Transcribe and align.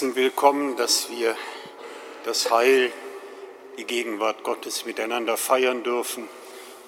Herzen 0.00 0.16
willkommen, 0.16 0.76
dass 0.78 1.10
wir 1.10 1.36
das 2.24 2.50
Heil, 2.50 2.90
die 3.76 3.84
Gegenwart 3.84 4.44
Gottes 4.44 4.86
miteinander 4.86 5.36
feiern 5.36 5.82
dürfen. 5.82 6.26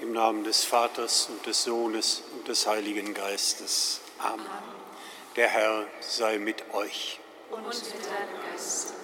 Im 0.00 0.12
Namen 0.12 0.44
des 0.44 0.64
Vaters 0.64 1.28
und 1.28 1.44
des 1.44 1.62
Sohnes 1.62 2.22
und 2.32 2.48
des 2.48 2.66
Heiligen 2.66 3.12
Geistes. 3.12 4.00
Amen. 4.18 4.46
Der 5.36 5.48
Herr 5.48 5.84
sei 6.00 6.38
mit 6.38 6.72
euch. 6.72 7.20
Und 7.50 7.66
mit 7.66 7.74
deinem 7.74 8.50
Geist. 8.50 8.94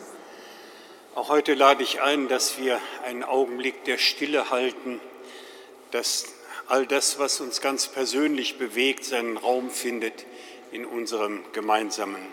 Auch 1.15 1.29
heute 1.29 1.53
lade 1.53 1.83
ich 1.83 2.01
ein, 2.01 2.29
dass 2.29 2.57
wir 2.57 2.81
einen 3.05 3.25
Augenblick 3.25 3.85
der 3.85 3.99
Stille 3.99 4.49
halten, 4.49 5.03
dass 5.91 6.25
all 6.67 6.87
das, 6.87 7.19
was 7.19 7.43
uns 7.43 7.61
ganz 7.61 7.89
persönlich 7.89 8.57
bewegt, 8.57 9.05
seinen 9.05 9.37
Raum 9.37 9.69
findet 9.69 10.25
in 10.73 10.87
unserem 10.87 11.45
gemeinsamen 11.53 12.27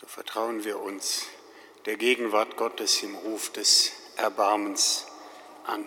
So 0.00 0.06
vertrauen 0.06 0.64
wir 0.64 0.80
uns 0.80 1.26
der 1.84 1.96
Gegenwart 1.96 2.56
Gottes 2.56 3.02
im 3.02 3.14
Ruf 3.14 3.52
des 3.52 3.92
Erbarmens 4.16 5.06
an. 5.66 5.84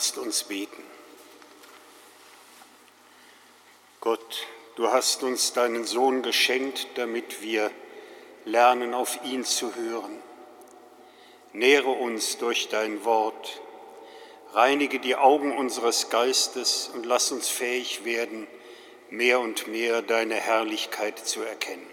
Lasst 0.00 0.16
uns 0.16 0.44
beten. 0.44 0.82
Gott, 4.00 4.46
du 4.76 4.90
hast 4.90 5.22
uns 5.22 5.52
deinen 5.52 5.84
Sohn 5.84 6.22
geschenkt, 6.22 6.86
damit 6.94 7.42
wir 7.42 7.70
lernen, 8.46 8.94
auf 8.94 9.22
ihn 9.26 9.44
zu 9.44 9.74
hören. 9.74 10.22
Nähre 11.52 11.90
uns 11.90 12.38
durch 12.38 12.70
dein 12.70 13.04
Wort, 13.04 13.60
reinige 14.54 15.00
die 15.00 15.16
Augen 15.16 15.54
unseres 15.54 16.08
Geistes 16.08 16.90
und 16.94 17.04
lass 17.04 17.30
uns 17.30 17.50
fähig 17.50 18.06
werden, 18.06 18.46
mehr 19.10 19.38
und 19.38 19.66
mehr 19.66 20.00
deine 20.00 20.36
Herrlichkeit 20.36 21.18
zu 21.18 21.42
erkennen. 21.42 21.90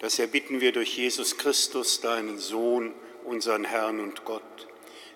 Das 0.00 0.18
erbitten 0.18 0.60
wir 0.60 0.72
durch 0.72 0.98
Jesus 0.98 1.38
Christus, 1.38 2.02
deinen 2.02 2.38
Sohn, 2.38 2.92
unseren 3.24 3.64
Herrn 3.64 4.00
und 4.00 4.26
Gott, 4.26 4.67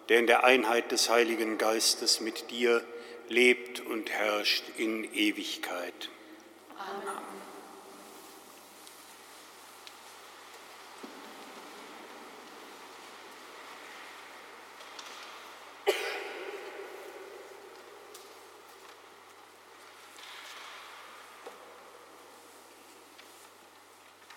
der 0.09 0.19
in 0.19 0.27
der 0.27 0.45
Einheit 0.45 0.93
des 0.93 1.09
Heiligen 1.09 1.59
Geistes 1.59 2.21
mit 2.21 2.51
dir 2.51 2.83
lebt 3.29 3.81
und 3.81 4.11
herrscht 4.11 4.65
in 4.77 5.05
Ewigkeit. 5.15 6.11
Amen. 6.77 7.33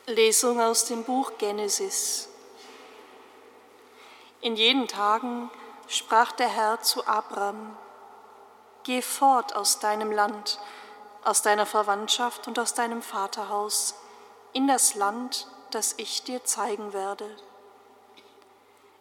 Lesung 0.08 0.62
aus 0.62 0.86
dem 0.86 1.04
Buch 1.04 1.34
Genesis. 1.40 2.30
In 4.46 4.56
jenen 4.56 4.88
Tagen 4.88 5.50
sprach 5.88 6.32
der 6.32 6.48
Herr 6.48 6.80
zu 6.80 7.08
Abram, 7.08 7.76
Geh 8.84 9.02
fort 9.02 9.56
aus 9.56 9.80
deinem 9.80 10.12
Land, 10.12 10.60
aus 11.24 11.42
deiner 11.42 11.66
Verwandtschaft 11.66 12.48
und 12.48 12.60
aus 12.60 12.76
deinem 12.76 13.02
Vaterhaus, 13.02 13.96
in 14.54 14.68
das 14.68 14.94
Land, 14.94 15.48
das 15.72 15.96
ich 15.98 16.24
dir 16.26 16.44
zeigen 16.44 16.94
werde. 16.94 17.28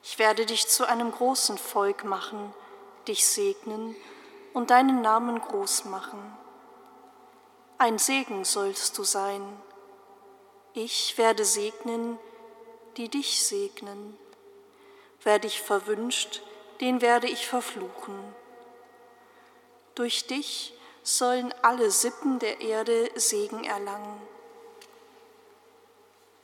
Ich 0.02 0.18
werde 0.18 0.46
dich 0.46 0.66
zu 0.68 0.88
einem 0.88 1.12
großen 1.12 1.58
Volk 1.58 2.04
machen, 2.04 2.54
dich 3.06 3.26
segnen 3.26 3.94
und 4.54 4.70
deinen 4.70 5.02
Namen 5.02 5.38
groß 5.38 5.84
machen. 5.84 6.38
Ein 7.76 7.98
Segen 7.98 8.46
sollst 8.46 8.96
du 8.96 9.04
sein 9.04 9.42
ich 10.76 11.18
werde 11.18 11.44
segnen, 11.44 12.18
die 12.96 13.08
dich 13.08 13.46
segnen. 13.46 14.18
Wer 15.24 15.38
dich 15.38 15.60
verwünscht, 15.60 16.42
den 16.80 17.00
werde 17.00 17.26
ich 17.28 17.46
verfluchen. 17.46 18.34
Durch 19.94 20.26
dich 20.26 20.78
sollen 21.02 21.54
alle 21.62 21.90
Sippen 21.90 22.38
der 22.38 22.60
Erde 22.60 23.10
Segen 23.14 23.64
erlangen. 23.64 24.20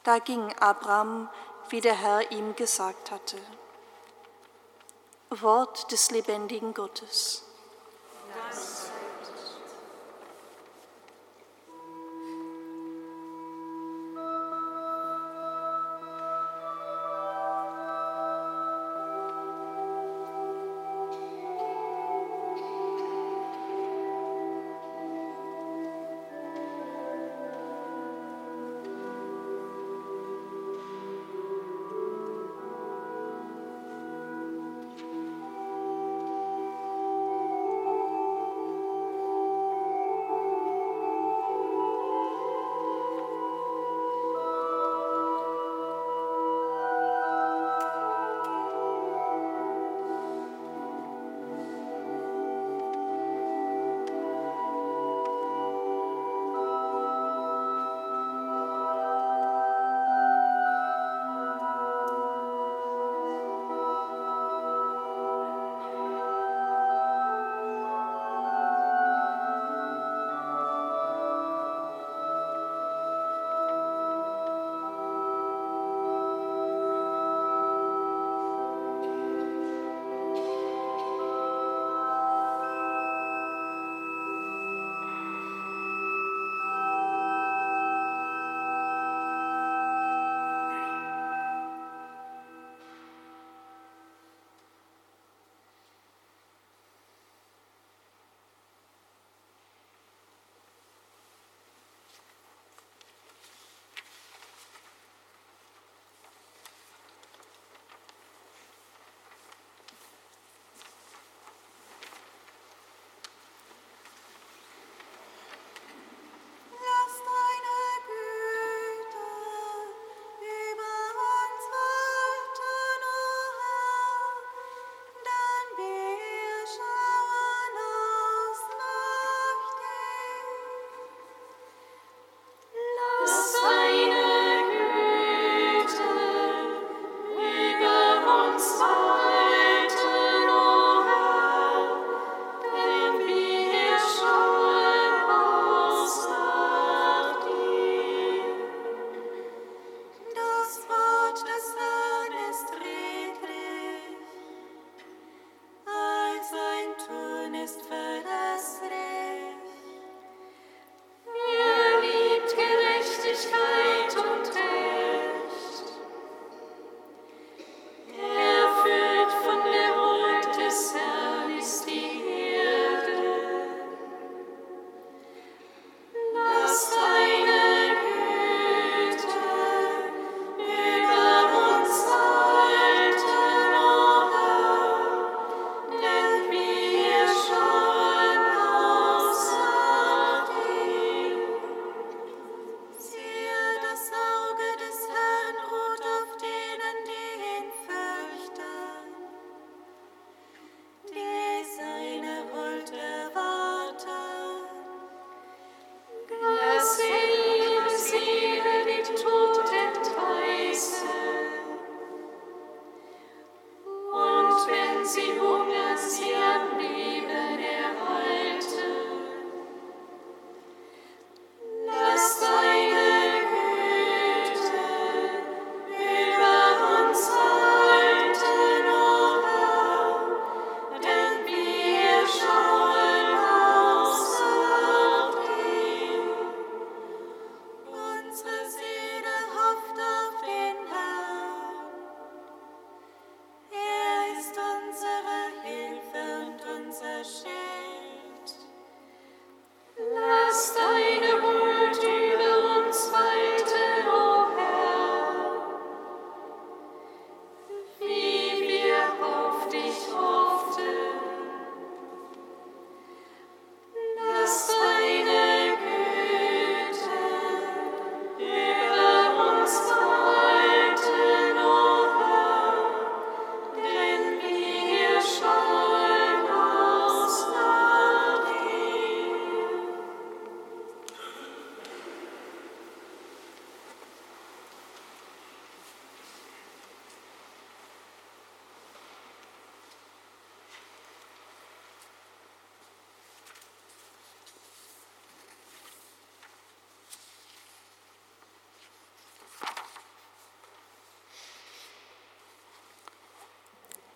Da 0.02 0.18
ging 0.18 0.52
Abraham, 0.58 1.28
wie 1.68 1.80
der 1.80 1.94
Herr 1.94 2.32
ihm 2.32 2.56
gesagt 2.56 3.10
hatte. 3.10 3.36
Wort 5.28 5.92
des 5.92 6.10
lebendigen 6.10 6.74
Gottes. 6.74 7.44
Das 8.48 8.90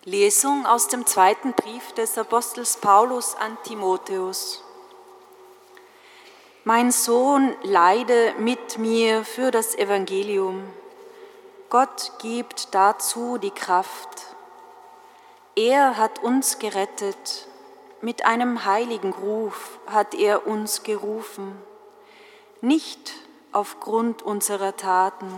Lesung 0.07 0.67
aus 0.67 0.89
dem 0.89 1.07
zweiten 1.07 1.55
Brief 1.55 1.93
des 1.93 2.19
Apostels 2.19 2.77
Paulus 2.77 3.35
an 3.37 3.57
Timotheus. 3.63 4.63
Mein 6.65 6.93
Sohn, 6.93 7.57
leide 7.63 8.35
mit 8.39 8.77
mir 8.77 9.25
für 9.25 9.51
das 9.51 9.75
Evangelium. 9.75 10.63
Gott 11.71 12.13
gibt 12.19 12.75
dazu 12.75 13.39
die 13.39 13.51
Kraft. 13.51 14.27
Er 15.57 15.97
hat 15.97 16.23
uns 16.23 16.59
gerettet. 16.59 17.49
Mit 18.03 18.27
einem 18.27 18.67
heiligen 18.67 19.15
Ruf 19.15 19.79
hat 19.87 20.15
er 20.15 20.47
uns 20.47 20.83
gerufen. 20.83 21.57
Nicht 22.61 23.15
aufgrund 23.53 24.21
unserer 24.21 24.77
Taten, 24.77 25.33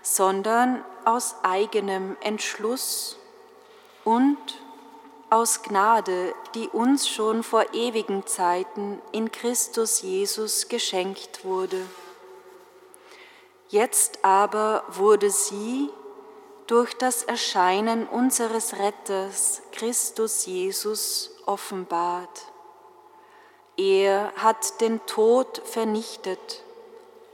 sondern 0.00 0.84
aus 1.04 1.34
eigenem 1.42 2.16
Entschluss 2.20 3.18
und 4.08 4.38
aus 5.28 5.62
Gnade, 5.62 6.34
die 6.54 6.66
uns 6.68 7.06
schon 7.06 7.42
vor 7.42 7.74
ewigen 7.74 8.26
Zeiten 8.26 9.02
in 9.12 9.30
Christus 9.30 10.00
Jesus 10.00 10.68
geschenkt 10.68 11.44
wurde. 11.44 11.86
Jetzt 13.68 14.24
aber 14.24 14.82
wurde 14.88 15.30
sie 15.30 15.90
durch 16.66 16.94
das 16.94 17.22
Erscheinen 17.22 18.08
unseres 18.08 18.78
Retters 18.78 19.60
Christus 19.72 20.46
Jesus 20.46 21.30
offenbart. 21.44 22.46
Er 23.76 24.32
hat 24.36 24.80
den 24.80 25.04
Tod 25.04 25.60
vernichtet 25.66 26.64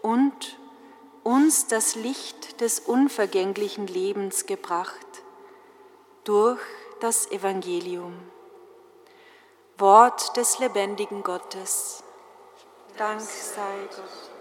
und 0.03 0.59
uns 1.23 1.69
das 1.69 1.95
Licht 1.95 2.61
des 2.61 2.81
unvergänglichen 2.81 3.87
Lebens 3.87 4.47
gebracht 4.47 5.15
durch 6.25 6.61
das 7.01 7.31
Evangelium. 7.31 8.15
Wort 9.77 10.37
des 10.37 10.59
lebendigen 10.59 11.23
Gottes. 11.23 12.03
Dank 12.97 13.21
sei 13.21 13.89
Gott. 13.91 14.34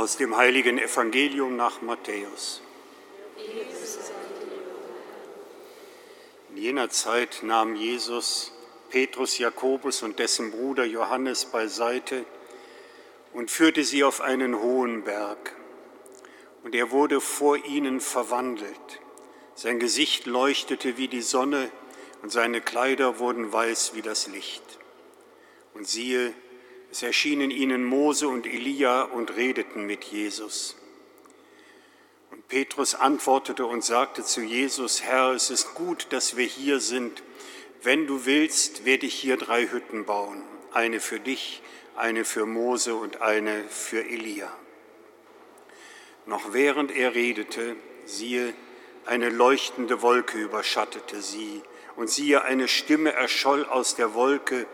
Aus 0.00 0.16
dem 0.16 0.34
heiligen 0.34 0.78
Evangelium 0.78 1.56
nach 1.56 1.82
Matthäus. 1.82 2.62
In 6.48 6.56
jener 6.56 6.88
Zeit 6.88 7.40
nahm 7.42 7.76
Jesus 7.76 8.50
Petrus, 8.88 9.36
Jakobus 9.36 10.02
und 10.02 10.18
dessen 10.18 10.52
Bruder 10.52 10.86
Johannes 10.86 11.44
beiseite 11.44 12.24
und 13.34 13.50
führte 13.50 13.84
sie 13.84 14.02
auf 14.02 14.22
einen 14.22 14.58
hohen 14.62 15.04
Berg. 15.04 15.54
Und 16.64 16.74
er 16.74 16.92
wurde 16.92 17.20
vor 17.20 17.58
ihnen 17.58 18.00
verwandelt. 18.00 19.00
Sein 19.54 19.78
Gesicht 19.78 20.24
leuchtete 20.24 20.96
wie 20.96 21.08
die 21.08 21.20
Sonne 21.20 21.70
und 22.22 22.32
seine 22.32 22.62
Kleider 22.62 23.18
wurden 23.18 23.52
weiß 23.52 23.92
wie 23.92 24.00
das 24.00 24.28
Licht. 24.28 24.64
Und 25.74 25.86
siehe, 25.86 26.32
es 26.90 27.02
erschienen 27.02 27.50
ihnen 27.50 27.84
Mose 27.84 28.28
und 28.28 28.46
Elia 28.46 29.02
und 29.02 29.36
redeten 29.36 29.86
mit 29.86 30.04
Jesus. 30.04 30.76
Und 32.30 32.46
Petrus 32.48 32.94
antwortete 32.94 33.64
und 33.66 33.84
sagte 33.84 34.24
zu 34.24 34.40
Jesus, 34.40 35.02
Herr, 35.02 35.32
es 35.32 35.50
ist 35.50 35.74
gut, 35.74 36.08
dass 36.10 36.36
wir 36.36 36.46
hier 36.46 36.80
sind. 36.80 37.22
Wenn 37.82 38.06
du 38.06 38.26
willst, 38.26 38.84
werde 38.84 39.06
ich 39.06 39.14
hier 39.14 39.36
drei 39.36 39.68
Hütten 39.68 40.04
bauen, 40.04 40.42
eine 40.72 41.00
für 41.00 41.20
dich, 41.20 41.62
eine 41.96 42.24
für 42.24 42.46
Mose 42.46 42.94
und 42.94 43.20
eine 43.20 43.64
für 43.64 44.04
Elia. 44.04 44.52
Noch 46.26 46.52
während 46.52 46.90
er 46.90 47.14
redete, 47.14 47.76
siehe, 48.04 48.52
eine 49.06 49.30
leuchtende 49.30 50.02
Wolke 50.02 50.38
überschattete 50.38 51.22
sie, 51.22 51.62
und 51.96 52.08
siehe, 52.08 52.42
eine 52.42 52.68
Stimme 52.68 53.12
erscholl 53.12 53.64
aus 53.66 53.94
der 53.94 54.14
Wolke, 54.14 54.66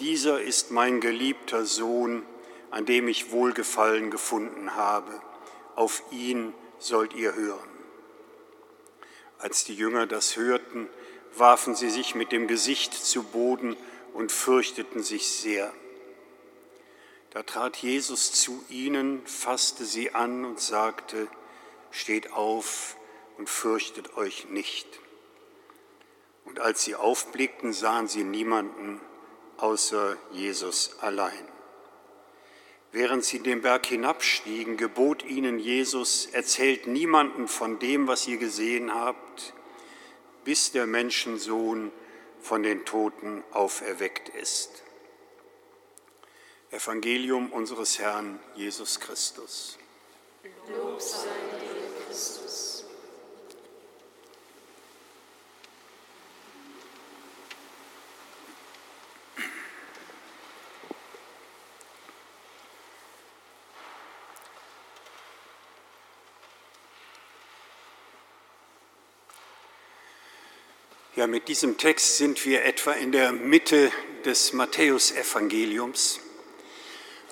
dieser 0.00 0.40
ist 0.40 0.70
mein 0.70 1.00
geliebter 1.00 1.64
Sohn, 1.64 2.24
an 2.70 2.86
dem 2.86 3.08
ich 3.08 3.30
Wohlgefallen 3.30 4.10
gefunden 4.10 4.74
habe. 4.74 5.20
Auf 5.74 6.02
ihn 6.10 6.52
sollt 6.78 7.14
ihr 7.14 7.34
hören. 7.34 7.68
Als 9.38 9.64
die 9.64 9.74
Jünger 9.74 10.06
das 10.06 10.36
hörten, 10.36 10.88
warfen 11.36 11.74
sie 11.74 11.90
sich 11.90 12.14
mit 12.14 12.32
dem 12.32 12.48
Gesicht 12.48 12.92
zu 12.92 13.22
Boden 13.22 13.76
und 14.12 14.32
fürchteten 14.32 15.02
sich 15.02 15.28
sehr. 15.28 15.72
Da 17.30 17.42
trat 17.42 17.76
Jesus 17.76 18.32
zu 18.32 18.64
ihnen, 18.68 19.24
fasste 19.26 19.84
sie 19.84 20.14
an 20.14 20.44
und 20.44 20.60
sagte, 20.60 21.28
Steht 21.90 22.32
auf 22.32 22.96
und 23.38 23.48
fürchtet 23.48 24.16
euch 24.16 24.48
nicht. 24.50 24.86
Und 26.44 26.60
als 26.60 26.84
sie 26.84 26.94
aufblickten, 26.94 27.72
sahen 27.72 28.08
sie 28.08 28.24
niemanden 28.24 29.00
außer 29.58 30.16
Jesus 30.32 30.96
allein. 31.00 31.46
Während 32.90 33.24
sie 33.24 33.40
den 33.40 33.60
Berg 33.60 33.86
hinabstiegen, 33.86 34.76
gebot 34.76 35.22
ihnen 35.22 35.58
Jesus, 35.58 36.26
erzählt 36.26 36.86
niemanden 36.86 37.46
von 37.46 37.78
dem, 37.78 38.08
was 38.08 38.26
ihr 38.26 38.38
gesehen 38.38 38.94
habt, 38.94 39.52
bis 40.44 40.72
der 40.72 40.86
Menschensohn 40.86 41.92
von 42.40 42.62
den 42.62 42.86
Toten 42.86 43.44
auferweckt 43.52 44.30
ist. 44.30 44.82
Evangelium 46.70 47.52
unseres 47.52 47.98
Herrn 47.98 48.40
Jesus 48.54 49.00
Christus. 49.00 49.78
Lob 50.68 51.00
sei 51.00 51.28
dir, 51.60 52.06
Christus. 52.06 52.67
Ja, 71.18 71.26
mit 71.26 71.48
diesem 71.48 71.78
Text 71.78 72.16
sind 72.16 72.46
wir 72.46 72.64
etwa 72.64 72.92
in 72.92 73.10
der 73.10 73.32
Mitte 73.32 73.90
des 74.24 74.52
Matthäusevangeliums. 74.52 76.20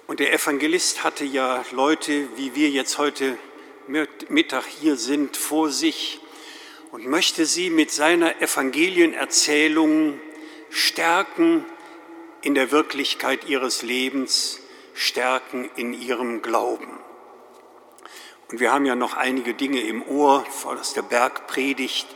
Und 0.08 0.18
der 0.18 0.32
Evangelist 0.32 1.04
hatte 1.04 1.24
ja 1.24 1.64
Leute, 1.70 2.26
wie 2.36 2.56
wir 2.56 2.68
jetzt 2.68 2.98
heute 2.98 3.38
Mittag 3.86 4.64
hier 4.66 4.96
sind, 4.96 5.36
vor 5.36 5.70
sich 5.70 6.18
und 6.90 7.06
möchte 7.06 7.46
sie 7.46 7.70
mit 7.70 7.92
seiner 7.92 8.42
Evangelienerzählung 8.42 10.20
stärken 10.68 11.64
in 12.42 12.56
der 12.56 12.72
Wirklichkeit 12.72 13.48
ihres 13.48 13.82
Lebens, 13.82 14.58
stärken 14.94 15.70
in 15.76 15.92
ihrem 15.94 16.42
Glauben. 16.42 16.98
Und 18.50 18.58
wir 18.58 18.72
haben 18.72 18.84
ja 18.84 18.96
noch 18.96 19.14
einige 19.14 19.54
Dinge 19.54 19.80
im 19.80 20.02
Ohr 20.08 20.44
aus 20.64 20.92
der 20.92 21.02
Bergpredigt, 21.02 22.08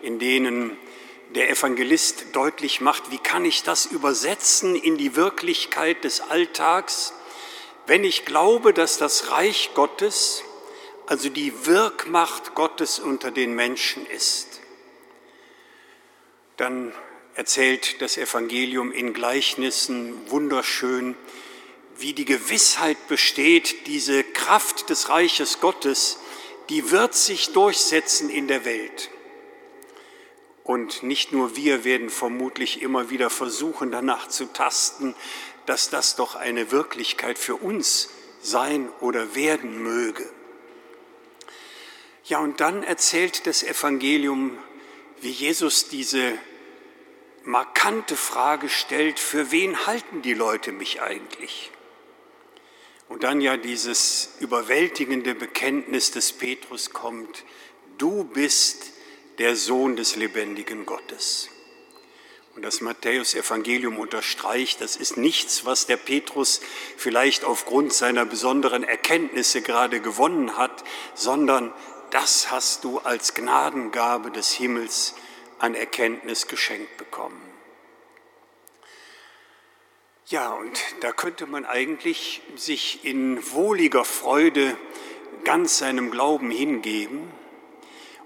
in 0.00 0.18
denen 0.18 0.78
der 1.34 1.50
Evangelist 1.50 2.26
deutlich 2.32 2.80
macht, 2.80 3.10
wie 3.10 3.18
kann 3.18 3.44
ich 3.44 3.62
das 3.62 3.86
übersetzen 3.86 4.74
in 4.74 4.96
die 4.96 5.14
Wirklichkeit 5.14 6.04
des 6.04 6.20
Alltags, 6.20 7.12
wenn 7.86 8.04
ich 8.04 8.24
glaube, 8.24 8.72
dass 8.72 8.98
das 8.98 9.30
Reich 9.30 9.70
Gottes, 9.74 10.42
also 11.06 11.28
die 11.28 11.66
Wirkmacht 11.66 12.54
Gottes 12.54 12.98
unter 12.98 13.30
den 13.30 13.54
Menschen 13.54 14.06
ist. 14.06 14.60
Dann 16.56 16.92
erzählt 17.34 18.02
das 18.02 18.16
Evangelium 18.16 18.90
in 18.92 19.14
Gleichnissen 19.14 20.30
wunderschön, 20.30 21.16
wie 21.96 22.12
die 22.12 22.24
Gewissheit 22.24 23.08
besteht, 23.08 23.86
diese 23.86 24.24
Kraft 24.24 24.90
des 24.90 25.08
Reiches 25.08 25.60
Gottes, 25.60 26.18
die 26.68 26.90
wird 26.90 27.14
sich 27.14 27.52
durchsetzen 27.52 28.28
in 28.28 28.48
der 28.48 28.64
Welt. 28.64 29.10
Und 30.68 31.02
nicht 31.02 31.32
nur 31.32 31.56
wir 31.56 31.82
werden 31.84 32.10
vermutlich 32.10 32.82
immer 32.82 33.08
wieder 33.08 33.30
versuchen, 33.30 33.90
danach 33.90 34.28
zu 34.28 34.44
tasten, 34.52 35.14
dass 35.64 35.88
das 35.88 36.14
doch 36.14 36.34
eine 36.34 36.70
Wirklichkeit 36.70 37.38
für 37.38 37.56
uns 37.56 38.10
sein 38.42 38.90
oder 39.00 39.34
werden 39.34 39.82
möge. 39.82 40.28
Ja, 42.24 42.40
und 42.40 42.60
dann 42.60 42.82
erzählt 42.82 43.46
das 43.46 43.62
Evangelium, 43.62 44.58
wie 45.22 45.30
Jesus 45.30 45.88
diese 45.88 46.36
markante 47.44 48.14
Frage 48.14 48.68
stellt, 48.68 49.18
für 49.18 49.50
wen 49.50 49.86
halten 49.86 50.20
die 50.20 50.34
Leute 50.34 50.72
mich 50.72 51.00
eigentlich? 51.00 51.70
Und 53.08 53.22
dann 53.22 53.40
ja 53.40 53.56
dieses 53.56 54.34
überwältigende 54.40 55.34
Bekenntnis 55.34 56.10
des 56.10 56.32
Petrus 56.34 56.90
kommt, 56.90 57.46
du 57.96 58.24
bist 58.24 58.97
der 59.38 59.56
Sohn 59.56 59.96
des 59.96 60.16
lebendigen 60.16 60.86
Gottes. 60.86 61.48
Und 62.54 62.62
das 62.64 62.80
Matthäus-Evangelium 62.80 63.98
unterstreicht, 63.98 64.80
das 64.80 64.96
ist 64.96 65.16
nichts, 65.16 65.64
was 65.64 65.86
der 65.86 65.96
Petrus 65.96 66.60
vielleicht 66.96 67.44
aufgrund 67.44 67.92
seiner 67.92 68.24
besonderen 68.24 68.82
Erkenntnisse 68.82 69.62
gerade 69.62 70.00
gewonnen 70.00 70.56
hat, 70.56 70.82
sondern 71.14 71.72
das 72.10 72.50
hast 72.50 72.82
du 72.82 72.98
als 72.98 73.34
Gnadengabe 73.34 74.32
des 74.32 74.52
Himmels 74.52 75.14
an 75.60 75.74
Erkenntnis 75.74 76.48
geschenkt 76.48 76.96
bekommen. 76.96 77.40
Ja, 80.26 80.50
und 80.50 80.78
da 81.00 81.12
könnte 81.12 81.46
man 81.46 81.64
eigentlich 81.64 82.42
sich 82.56 83.04
in 83.04 83.52
wohliger 83.52 84.04
Freude 84.04 84.76
ganz 85.44 85.78
seinem 85.78 86.10
Glauben 86.10 86.50
hingeben 86.50 87.30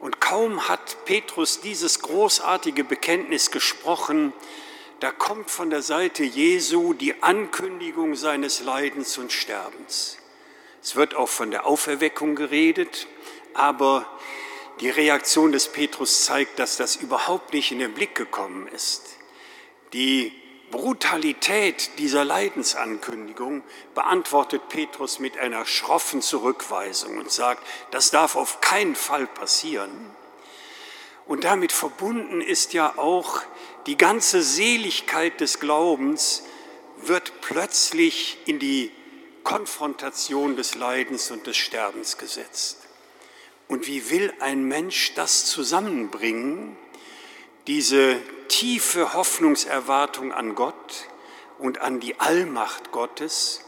Und 0.02 0.20
kaum 0.20 0.68
hat 0.68 1.04
Petrus 1.04 1.60
dieses 1.60 2.00
großartige 2.00 2.82
Bekenntnis 2.82 3.52
gesprochen, 3.52 4.32
da 4.98 5.12
kommt 5.12 5.48
von 5.48 5.70
der 5.70 5.80
Seite 5.80 6.24
Jesu 6.24 6.92
die 6.92 7.22
Ankündigung 7.22 8.16
seines 8.16 8.64
Leidens 8.64 9.16
und 9.16 9.30
Sterbens. 9.30 10.18
Es 10.82 10.96
wird 10.96 11.14
auch 11.14 11.28
von 11.28 11.52
der 11.52 11.66
Auferweckung 11.66 12.34
geredet, 12.34 13.06
aber 13.54 14.04
die 14.80 14.90
Reaktion 14.90 15.52
des 15.52 15.68
Petrus 15.68 16.24
zeigt, 16.24 16.58
dass 16.58 16.76
das 16.76 16.96
überhaupt 16.96 17.52
nicht 17.52 17.70
in 17.70 17.78
den 17.78 17.94
Blick 17.94 18.16
gekommen 18.16 18.66
ist. 18.66 19.18
Die 19.92 20.32
Brutalität 20.72 21.98
dieser 21.98 22.24
Leidensankündigung 22.24 23.62
beantwortet 23.94 24.68
Petrus 24.68 25.20
mit 25.20 25.38
einer 25.38 25.64
schroffen 25.66 26.20
Zurückweisung 26.22 27.18
und 27.18 27.30
sagt, 27.30 27.64
das 27.92 28.10
darf 28.10 28.34
auf 28.34 28.60
keinen 28.60 28.96
Fall 28.96 29.28
passieren. 29.28 29.92
Und 31.26 31.44
damit 31.44 31.70
verbunden 31.70 32.40
ist 32.40 32.72
ja 32.72 32.98
auch 32.98 33.42
die 33.86 33.96
ganze 33.96 34.42
Seligkeit 34.42 35.40
des 35.40 35.60
Glaubens 35.60 36.42
wird 36.96 37.40
plötzlich 37.40 38.38
in 38.46 38.58
die 38.58 38.90
Konfrontation 39.44 40.56
des 40.56 40.74
Leidens 40.74 41.30
und 41.30 41.46
des 41.46 41.56
Sterbens 41.56 42.16
gesetzt. 42.16 42.78
Und 43.68 43.86
wie 43.86 44.10
will 44.10 44.32
ein 44.40 44.64
Mensch 44.64 45.14
das 45.14 45.46
zusammenbringen, 45.46 46.76
diese 47.66 48.20
tiefe 48.52 49.14
Hoffnungserwartung 49.14 50.30
an 50.30 50.54
Gott 50.54 51.08
und 51.58 51.80
an 51.80 52.00
die 52.00 52.20
Allmacht 52.20 52.92
Gottes 52.92 53.64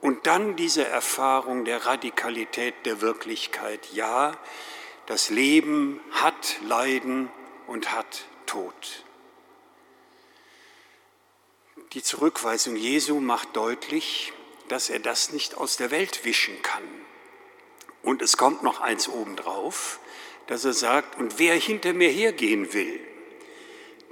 und 0.00 0.26
dann 0.26 0.56
diese 0.56 0.86
Erfahrung 0.86 1.66
der 1.66 1.84
Radikalität 1.84 2.74
der 2.86 3.02
Wirklichkeit. 3.02 3.92
Ja, 3.92 4.32
das 5.04 5.28
Leben 5.28 6.00
hat 6.12 6.56
Leiden 6.66 7.28
und 7.66 7.92
hat 7.92 8.24
Tod. 8.46 9.04
Die 11.92 12.02
Zurückweisung 12.02 12.76
Jesu 12.76 13.20
macht 13.20 13.54
deutlich, 13.54 14.32
dass 14.68 14.88
er 14.88 15.00
das 15.00 15.30
nicht 15.30 15.58
aus 15.58 15.76
der 15.76 15.90
Welt 15.90 16.24
wischen 16.24 16.62
kann. 16.62 16.88
Und 18.02 18.22
es 18.22 18.38
kommt 18.38 18.62
noch 18.62 18.80
eins 18.80 19.08
obendrauf, 19.08 20.00
dass 20.46 20.64
er 20.64 20.72
sagt, 20.72 21.18
und 21.18 21.38
wer 21.38 21.54
hinter 21.54 21.92
mir 21.92 22.08
hergehen 22.08 22.72
will, 22.72 23.09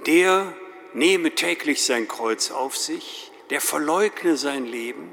der 0.05 0.55
nehme 0.93 1.35
täglich 1.35 1.83
sein 1.83 2.07
Kreuz 2.07 2.51
auf 2.51 2.77
sich, 2.77 3.31
der 3.49 3.61
verleugne 3.61 4.37
sein 4.37 4.65
Leben. 4.65 5.11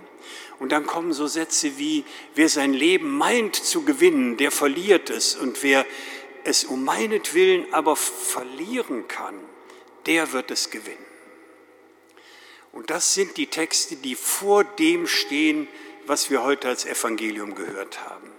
Und 0.59 0.73
dann 0.73 0.87
kommen 0.87 1.13
so 1.13 1.27
Sätze 1.27 1.79
wie, 1.79 2.05
wer 2.35 2.49
sein 2.49 2.73
Leben 2.73 3.17
meint 3.17 3.57
zu 3.57 3.85
gewinnen, 3.85 4.37
der 4.37 4.51
verliert 4.51 5.11
es. 5.11 5.35
Und 5.35 5.63
wer 5.63 5.85
es 6.45 6.65
um 6.65 6.85
meinetwillen 6.85 7.73
aber 7.73 7.97
verlieren 7.97 9.07
kann, 9.09 9.39
der 10.07 10.33
wird 10.33 10.51
es 10.51 10.71
gewinnen. 10.71 11.05
Und 12.73 12.91
das 12.91 13.15
sind 13.15 13.37
die 13.37 13.49
Texte, 13.49 13.97
die 13.97 14.15
vor 14.15 14.65
dem 14.65 15.07
stehen, 15.07 15.67
was 16.07 16.31
wir 16.31 16.43
heute 16.43 16.69
als 16.69 16.85
Evangelium 16.85 17.55
gehört 17.55 18.05
haben. 18.05 18.31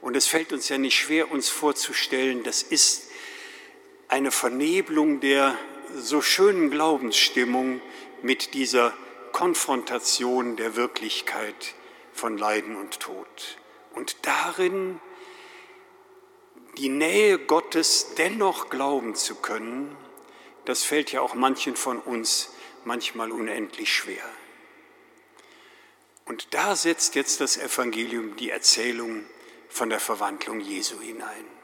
Und 0.00 0.16
es 0.16 0.26
fällt 0.26 0.52
uns 0.52 0.68
ja 0.68 0.78
nicht 0.78 0.96
schwer, 0.96 1.30
uns 1.30 1.48
vorzustellen, 1.48 2.42
das 2.42 2.62
ist 2.62 3.05
eine 4.08 4.30
Vernebelung 4.30 5.20
der 5.20 5.56
so 5.94 6.20
schönen 6.20 6.70
Glaubensstimmung 6.70 7.80
mit 8.22 8.54
dieser 8.54 8.92
Konfrontation 9.32 10.56
der 10.56 10.76
Wirklichkeit 10.76 11.74
von 12.12 12.38
Leiden 12.38 12.76
und 12.76 13.00
Tod. 13.00 13.58
Und 13.94 14.16
darin 14.22 15.00
die 16.78 16.88
Nähe 16.88 17.38
Gottes 17.38 18.14
dennoch 18.16 18.68
glauben 18.68 19.14
zu 19.14 19.36
können, 19.36 19.96
das 20.64 20.82
fällt 20.82 21.12
ja 21.12 21.20
auch 21.20 21.34
manchen 21.34 21.76
von 21.76 22.00
uns 22.00 22.50
manchmal 22.84 23.32
unendlich 23.32 23.92
schwer. 23.92 24.24
Und 26.26 26.54
da 26.54 26.74
setzt 26.74 27.14
jetzt 27.14 27.40
das 27.40 27.56
Evangelium 27.56 28.36
die 28.36 28.50
Erzählung 28.50 29.24
von 29.68 29.90
der 29.90 30.00
Verwandlung 30.00 30.60
Jesu 30.60 31.00
hinein. 31.00 31.55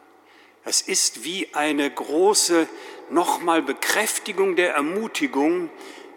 Es 0.65 0.81
ist 0.81 1.25
wie 1.25 1.49
eine 1.55 1.91
große 1.91 2.69
nochmal 3.11 3.63
Bekräftigung 3.63 4.57
der 4.57 4.75
Ermutigung, 4.75 5.71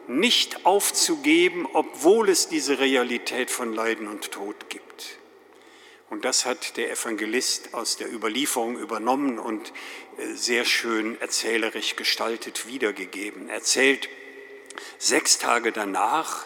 nicht 0.08 0.66
aufzugeben, 0.68 1.68
obwohl 1.74 2.30
es 2.30 2.48
diese 2.48 2.78
Realität 2.80 3.50
von 3.50 3.74
Leiden 3.74 4.08
und 4.08 4.32
Tod 4.32 4.70
gibt. 4.70 5.18
Und 6.12 6.26
das 6.26 6.46
hat 6.46 6.78
der 6.78 6.92
Evangelist 6.92 7.74
aus 7.74 7.98
der 7.98 8.14
Überlieferung 8.14 8.78
übernommen 8.78 9.40
und 9.40 9.74
äh, 10.18 10.34
sehr 10.36 10.64
schön 10.64 11.20
erzählerisch 11.20 11.96
gestaltet 11.96 12.68
wiedergegeben. 12.68 13.50
Erzählt 13.50 14.08
sechs 15.00 15.40
Tage 15.40 15.72
danach, 15.72 16.46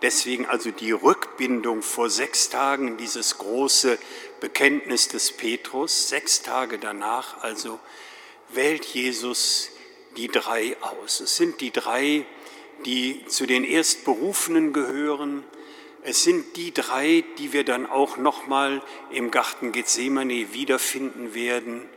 deswegen 0.00 0.46
also 0.46 0.70
die 0.70 0.92
Rückbindung 0.92 1.82
vor 1.82 2.08
sechs 2.08 2.48
Tagen, 2.48 2.96
dieses 2.96 3.36
große 3.36 3.98
Bekenntnis 4.44 5.08
des 5.08 5.32
Petrus, 5.32 6.10
sechs 6.10 6.42
Tage 6.42 6.78
danach 6.78 7.42
also 7.42 7.80
wählt 8.50 8.84
Jesus 8.84 9.70
die 10.18 10.28
drei 10.28 10.76
aus. 10.82 11.20
Es 11.20 11.36
sind 11.36 11.62
die 11.62 11.70
drei, 11.70 12.26
die 12.84 13.24
zu 13.24 13.46
den 13.46 13.64
Erstberufenen 13.64 14.74
gehören. 14.74 15.44
Es 16.02 16.24
sind 16.24 16.58
die 16.58 16.74
drei, 16.74 17.24
die 17.38 17.54
wir 17.54 17.64
dann 17.64 17.86
auch 17.86 18.18
nochmal 18.18 18.82
im 19.10 19.30
Garten 19.30 19.72
Gethsemane 19.72 20.52
wiederfinden 20.52 21.32
werden. 21.32 21.88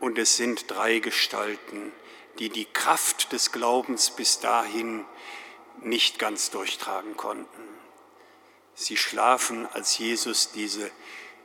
Und 0.00 0.18
es 0.18 0.36
sind 0.36 0.70
drei 0.70 0.98
Gestalten, 0.98 1.92
die 2.38 2.50
die 2.50 2.66
Kraft 2.66 3.32
des 3.32 3.52
Glaubens 3.52 4.10
bis 4.10 4.38
dahin 4.38 5.06
nicht 5.80 6.18
ganz 6.18 6.50
durchtragen 6.50 7.16
konnten. 7.16 7.62
Sie 8.74 8.98
schlafen, 8.98 9.66
als 9.72 9.96
Jesus 9.96 10.52
diese 10.52 10.90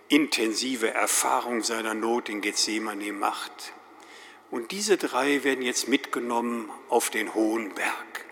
intensive 0.07 0.93
Erfahrung 0.93 1.63
seiner 1.63 1.93
Not 1.93 2.29
in 2.29 2.41
Gethsemane 2.41 3.11
macht. 3.11 3.73
Und 4.51 4.71
diese 4.71 4.97
drei 4.97 5.43
werden 5.43 5.63
jetzt 5.63 5.87
mitgenommen 5.87 6.69
auf 6.89 7.09
den 7.09 7.33
hohen 7.33 7.73
Berg. 7.73 8.25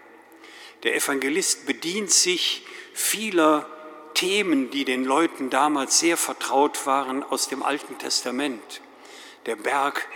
Der 0.83 0.95
Evangelist 0.95 1.65
bedient 1.65 2.11
sich 2.11 2.65
vieler 2.93 3.69
Themen, 4.13 4.69
die 4.69 4.85
den 4.85 5.03
Leuten 5.03 5.49
damals 5.49 5.99
sehr 5.99 6.17
vertraut 6.17 6.85
waren 6.85 7.23
aus 7.23 7.47
dem 7.47 7.63
Alten 7.63 7.97
Testament. 7.97 8.81
Der 9.47 9.55
Berg, 9.55 10.07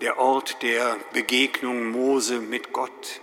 der 0.00 0.18
Ort 0.18 0.62
der 0.62 0.96
Begegnung 1.12 1.90
Mose 1.90 2.40
mit 2.40 2.72
Gott. 2.72 3.20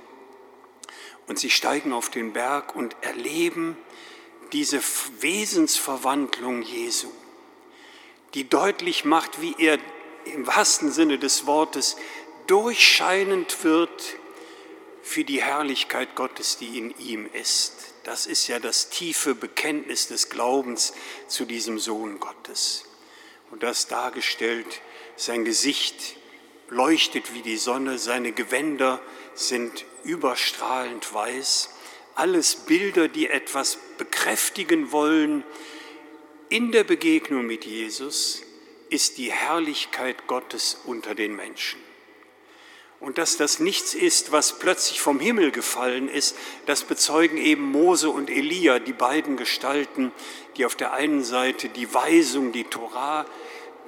Und 1.27 1.38
sie 1.38 1.49
steigen 1.49 1.91
auf 1.91 2.10
den 2.10 2.32
Berg 2.32 2.73
und 2.75 2.95
erleben 3.01 3.75
diese 4.53 4.80
Wesensverwandlung 5.19 6.62
Jesu 6.62 7.12
die 8.34 8.50
deutlich 8.50 9.06
macht, 9.06 9.42
wie 9.42 9.56
er 9.58 9.80
im 10.26 10.46
wahrsten 10.48 10.92
Sinne 10.92 11.18
des 11.20 11.46
Wortes 11.46 11.96
durchscheinend 12.48 13.63
wird 13.63 14.18
für 15.02 15.24
die 15.24 15.42
Herrlichkeit 15.42 16.16
Gottes, 16.16 16.58
die 16.58 16.78
in 16.78 16.98
ihm 17.00 17.30
ist. 17.32 17.94
Das 18.04 18.26
ist 18.26 18.48
ja 18.48 18.60
das 18.60 18.90
tiefe 18.90 19.36
Bekenntnis 19.36 20.08
des 20.08 20.30
Glaubens 20.30 20.94
zu 21.28 21.46
diesem 21.46 21.80
Sohn 21.80 22.20
Gottes. 22.20 22.86
Und 23.52 23.63
das 23.63 23.88
dargestellt, 23.88 24.82
sein 25.16 25.46
Gesicht 25.46 26.18
leuchtet 26.70 27.34
wie 27.34 27.42
die 27.42 27.58
Sonne, 27.58 27.98
seine 27.98 28.34
Gewänder 28.34 29.02
sind 29.34 29.86
überstrahlend 30.04 31.13
weiß. 31.13 31.70
Alles 32.16 32.56
Bilder, 32.56 33.08
die 33.08 33.30
etwas 33.30 33.78
bekräftigen 33.98 34.92
wollen, 34.92 35.44
in 36.50 36.72
der 36.72 36.84
Begegnung 36.84 37.46
mit 37.46 37.66
Jesus 37.66 38.42
ist 38.90 39.18
die 39.18 39.32
Herrlichkeit 39.32 40.28
Gottes 40.28 40.80
unter 40.86 41.14
den 41.14 41.36
Menschen. 41.36 41.80
Und 43.00 43.18
dass 43.18 43.38
das 43.38 43.60
nichts 43.60 43.94
ist, 43.94 44.32
was 44.32 44.58
plötzlich 44.58 45.02
vom 45.02 45.20
Himmel 45.20 45.52
gefallen 45.52 46.10
ist, 46.10 46.36
das 46.66 46.84
bezeugen 46.84 47.38
eben 47.38 47.64
Mose 47.64 48.10
und 48.10 48.30
Elia, 48.30 48.80
die 48.80 48.94
beiden 48.94 49.38
Gestalten, 49.38 50.12
die 50.56 50.66
auf 50.66 50.76
der 50.76 50.94
einen 50.94 51.24
Seite 51.24 51.70
die 51.70 51.94
Weisung, 51.94 52.52
die 52.54 52.64
Torah 52.64 53.26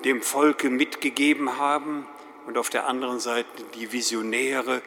dem 0.06 0.22
Volke 0.22 0.70
mitgegeben 0.70 1.58
haben 1.58 2.08
und 2.46 2.58
auf 2.58 2.70
der 2.70 2.88
anderen 2.88 3.20
Seite 3.20 3.50
die 3.76 3.92
Visionäre 3.92 4.82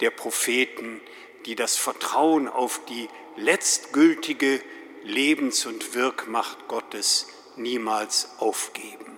der 0.00 0.10
Propheten, 0.10 1.00
die 1.44 1.54
das 1.54 1.76
Vertrauen 1.76 2.48
auf 2.48 2.80
die 2.88 3.08
letztgültige 3.36 4.62
Lebens- 5.06 5.66
und 5.66 5.94
Wirkmacht 5.94 6.66
Gottes 6.66 7.28
niemals 7.54 8.28
aufgeben. 8.38 9.16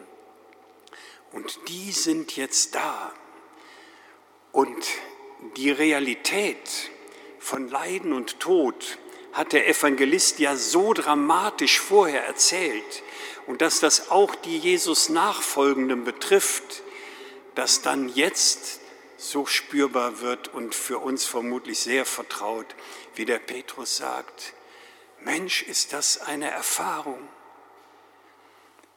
Und 1.32 1.58
die 1.68 1.92
sind 1.92 2.36
jetzt 2.36 2.74
da. 2.74 3.12
Und 4.52 4.86
die 5.56 5.70
Realität 5.70 6.90
von 7.38 7.68
Leiden 7.68 8.12
und 8.12 8.38
Tod 8.38 8.98
hat 9.32 9.54
der 9.54 9.66
Evangelist 9.66 10.38
ja 10.40 10.56
so 10.56 10.92
dramatisch 10.92 11.80
vorher 11.80 12.24
erzählt. 12.24 13.02
Und 13.46 13.62
dass 13.62 13.80
das 13.80 14.10
auch 14.10 14.34
die 14.34 14.58
Jesus 14.58 15.08
Nachfolgenden 15.08 16.04
betrifft, 16.04 16.82
das 17.54 17.80
dann 17.80 18.10
jetzt 18.10 18.80
so 19.16 19.46
spürbar 19.46 20.20
wird 20.20 20.52
und 20.52 20.74
für 20.74 20.98
uns 20.98 21.24
vermutlich 21.24 21.78
sehr 21.78 22.04
vertraut, 22.04 22.74
wie 23.14 23.24
der 23.24 23.38
Petrus 23.38 23.96
sagt, 23.96 24.52
Mensch, 25.28 25.62
ist 25.62 25.92
das 25.92 26.22
eine 26.22 26.50
Erfahrung. 26.50 27.28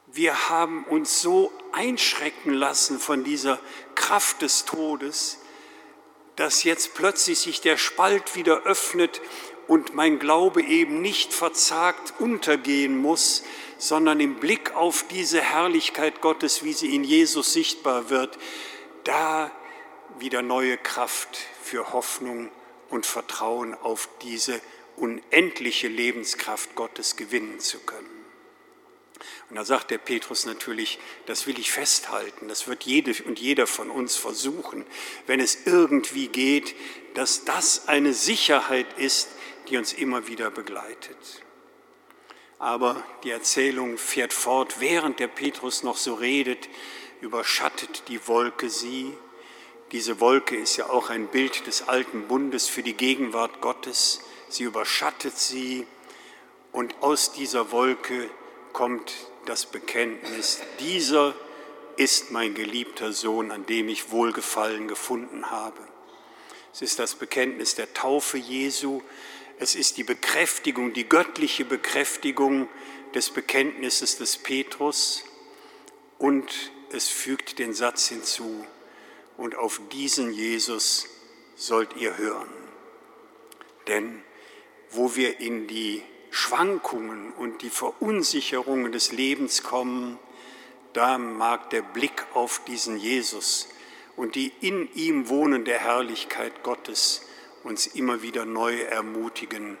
Wir 0.06 0.48
haben 0.48 0.82
uns 0.84 1.20
so 1.20 1.52
einschrecken 1.72 2.54
lassen 2.54 2.98
von 2.98 3.22
dieser 3.22 3.60
Kraft 3.96 4.40
des 4.40 4.64
Todes, 4.64 5.40
dass 6.36 6.64
jetzt 6.64 6.94
plötzlich 6.94 7.38
sich 7.38 7.60
der 7.60 7.76
Spalt 7.76 8.34
wieder 8.34 8.62
öffnet 8.62 9.20
und 9.68 9.94
mein 9.94 10.18
Glaube 10.18 10.62
eben 10.62 11.02
nicht 11.02 11.34
verzagt 11.34 12.14
untergehen 12.18 12.96
muss, 12.96 13.44
sondern 13.76 14.18
im 14.18 14.36
Blick 14.36 14.74
auf 14.74 15.04
diese 15.08 15.42
Herrlichkeit 15.42 16.22
Gottes, 16.22 16.64
wie 16.64 16.72
sie 16.72 16.94
in 16.94 17.04
Jesus 17.04 17.52
sichtbar 17.52 18.08
wird, 18.08 18.38
da 19.04 19.50
wieder 20.18 20.40
neue 20.40 20.78
Kraft 20.78 21.36
für 21.62 21.92
Hoffnung 21.92 22.50
und 22.88 23.04
Vertrauen 23.04 23.74
auf 23.74 24.08
diese 24.22 24.62
unendliche 25.02 25.88
Lebenskraft 25.88 26.76
Gottes 26.76 27.16
gewinnen 27.16 27.58
zu 27.58 27.80
können. 27.80 28.08
Und 29.50 29.56
da 29.56 29.64
sagt 29.64 29.90
der 29.90 29.98
Petrus 29.98 30.46
natürlich, 30.46 30.98
das 31.26 31.46
will 31.46 31.58
ich 31.58 31.72
festhalten, 31.72 32.46
das 32.46 32.68
wird 32.68 32.84
jede 32.84 33.12
und 33.24 33.40
jeder 33.40 33.66
von 33.66 33.90
uns 33.90 34.14
versuchen, 34.14 34.86
wenn 35.26 35.40
es 35.40 35.66
irgendwie 35.66 36.28
geht, 36.28 36.74
dass 37.14 37.44
das 37.44 37.88
eine 37.88 38.14
Sicherheit 38.14 38.86
ist, 38.96 39.28
die 39.68 39.76
uns 39.76 39.92
immer 39.92 40.28
wieder 40.28 40.50
begleitet. 40.50 41.42
Aber 42.60 43.02
die 43.24 43.30
Erzählung 43.30 43.98
fährt 43.98 44.32
fort, 44.32 44.76
während 44.78 45.18
der 45.18 45.28
Petrus 45.28 45.82
noch 45.82 45.96
so 45.96 46.14
redet, 46.14 46.68
überschattet 47.20 48.04
die 48.06 48.26
Wolke 48.28 48.70
sie. 48.70 49.12
Diese 49.90 50.20
Wolke 50.20 50.56
ist 50.56 50.76
ja 50.76 50.88
auch 50.88 51.10
ein 51.10 51.26
Bild 51.26 51.66
des 51.66 51.88
alten 51.88 52.28
Bundes 52.28 52.68
für 52.68 52.84
die 52.84 52.94
Gegenwart 52.94 53.60
Gottes. 53.60 54.20
Sie 54.52 54.64
überschattet 54.64 55.38
sie 55.38 55.86
und 56.72 56.94
aus 57.00 57.32
dieser 57.32 57.72
Wolke 57.72 58.28
kommt 58.74 59.14
das 59.46 59.64
Bekenntnis, 59.64 60.60
dieser 60.78 61.34
ist 61.96 62.30
mein 62.30 62.54
geliebter 62.54 63.14
Sohn, 63.14 63.50
an 63.50 63.64
dem 63.64 63.88
ich 63.88 64.10
Wohlgefallen 64.10 64.88
gefunden 64.88 65.50
habe. 65.50 65.78
Es 66.70 66.82
ist 66.82 66.98
das 66.98 67.14
Bekenntnis 67.14 67.76
der 67.76 67.94
Taufe 67.94 68.36
Jesu, 68.36 69.00
es 69.58 69.74
ist 69.74 69.96
die 69.96 70.04
Bekräftigung, 70.04 70.92
die 70.92 71.08
göttliche 71.08 71.64
Bekräftigung 71.64 72.68
des 73.14 73.30
Bekenntnisses 73.30 74.18
des 74.18 74.36
Petrus 74.36 75.24
und 76.18 76.52
es 76.90 77.08
fügt 77.08 77.58
den 77.58 77.72
Satz 77.72 78.08
hinzu, 78.08 78.66
und 79.38 79.54
auf 79.54 79.80
diesen 79.90 80.30
Jesus 80.30 81.06
sollt 81.56 81.96
ihr 81.96 82.18
hören. 82.18 82.50
Denn 83.86 84.21
wo 84.92 85.16
wir 85.16 85.40
in 85.40 85.66
die 85.66 86.02
Schwankungen 86.30 87.32
und 87.32 87.62
die 87.62 87.70
Verunsicherungen 87.70 88.92
des 88.92 89.12
Lebens 89.12 89.62
kommen, 89.62 90.18
da 90.92 91.18
mag 91.18 91.70
der 91.70 91.82
Blick 91.82 92.26
auf 92.34 92.62
diesen 92.66 92.98
Jesus 92.98 93.68
und 94.16 94.34
die 94.34 94.52
in 94.60 94.92
ihm 94.94 95.28
wohnende 95.28 95.78
Herrlichkeit 95.78 96.62
Gottes 96.62 97.26
uns 97.64 97.86
immer 97.86 98.22
wieder 98.22 98.44
neu 98.44 98.80
ermutigen, 98.80 99.78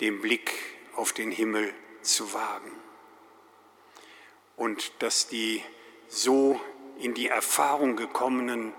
den 0.00 0.20
Blick 0.20 0.52
auf 0.96 1.12
den 1.12 1.30
Himmel 1.30 1.72
zu 2.02 2.32
wagen. 2.32 2.72
Und 4.56 4.92
dass 4.98 5.28
die 5.28 5.62
so 6.08 6.60
in 6.98 7.14
die 7.14 7.28
Erfahrung 7.28 7.96
gekommenen 7.96 8.74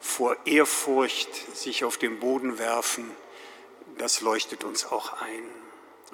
vor 0.00 0.36
Ehrfurcht 0.46 1.34
sich 1.56 1.84
auf 1.84 1.96
den 1.96 2.20
Boden 2.20 2.58
werfen, 2.58 3.10
das 3.98 4.20
leuchtet 4.20 4.64
uns 4.64 4.86
auch 4.86 5.12
ein. 5.20 5.44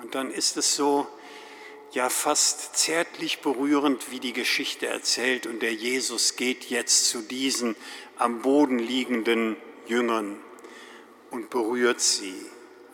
Und 0.03 0.15
dann 0.15 0.31
ist 0.31 0.57
es 0.57 0.75
so, 0.75 1.07
ja 1.95 2.09
fast 2.09 2.77
zärtlich 2.77 3.41
berührend, 3.41 4.11
wie 4.11 4.21
die 4.21 4.33
Geschichte 4.33 4.87
erzählt. 4.87 5.47
Und 5.47 5.63
der 5.63 5.73
Jesus 5.73 6.37
geht 6.37 6.65
jetzt 6.65 7.09
zu 7.09 7.23
diesen 7.23 7.77
am 8.17 8.43
Boden 8.43 8.79
liegenden 8.79 9.57
Jüngern 9.87 10.39
und 11.31 11.51
berührt 11.51 12.01
sie. 12.01 12.35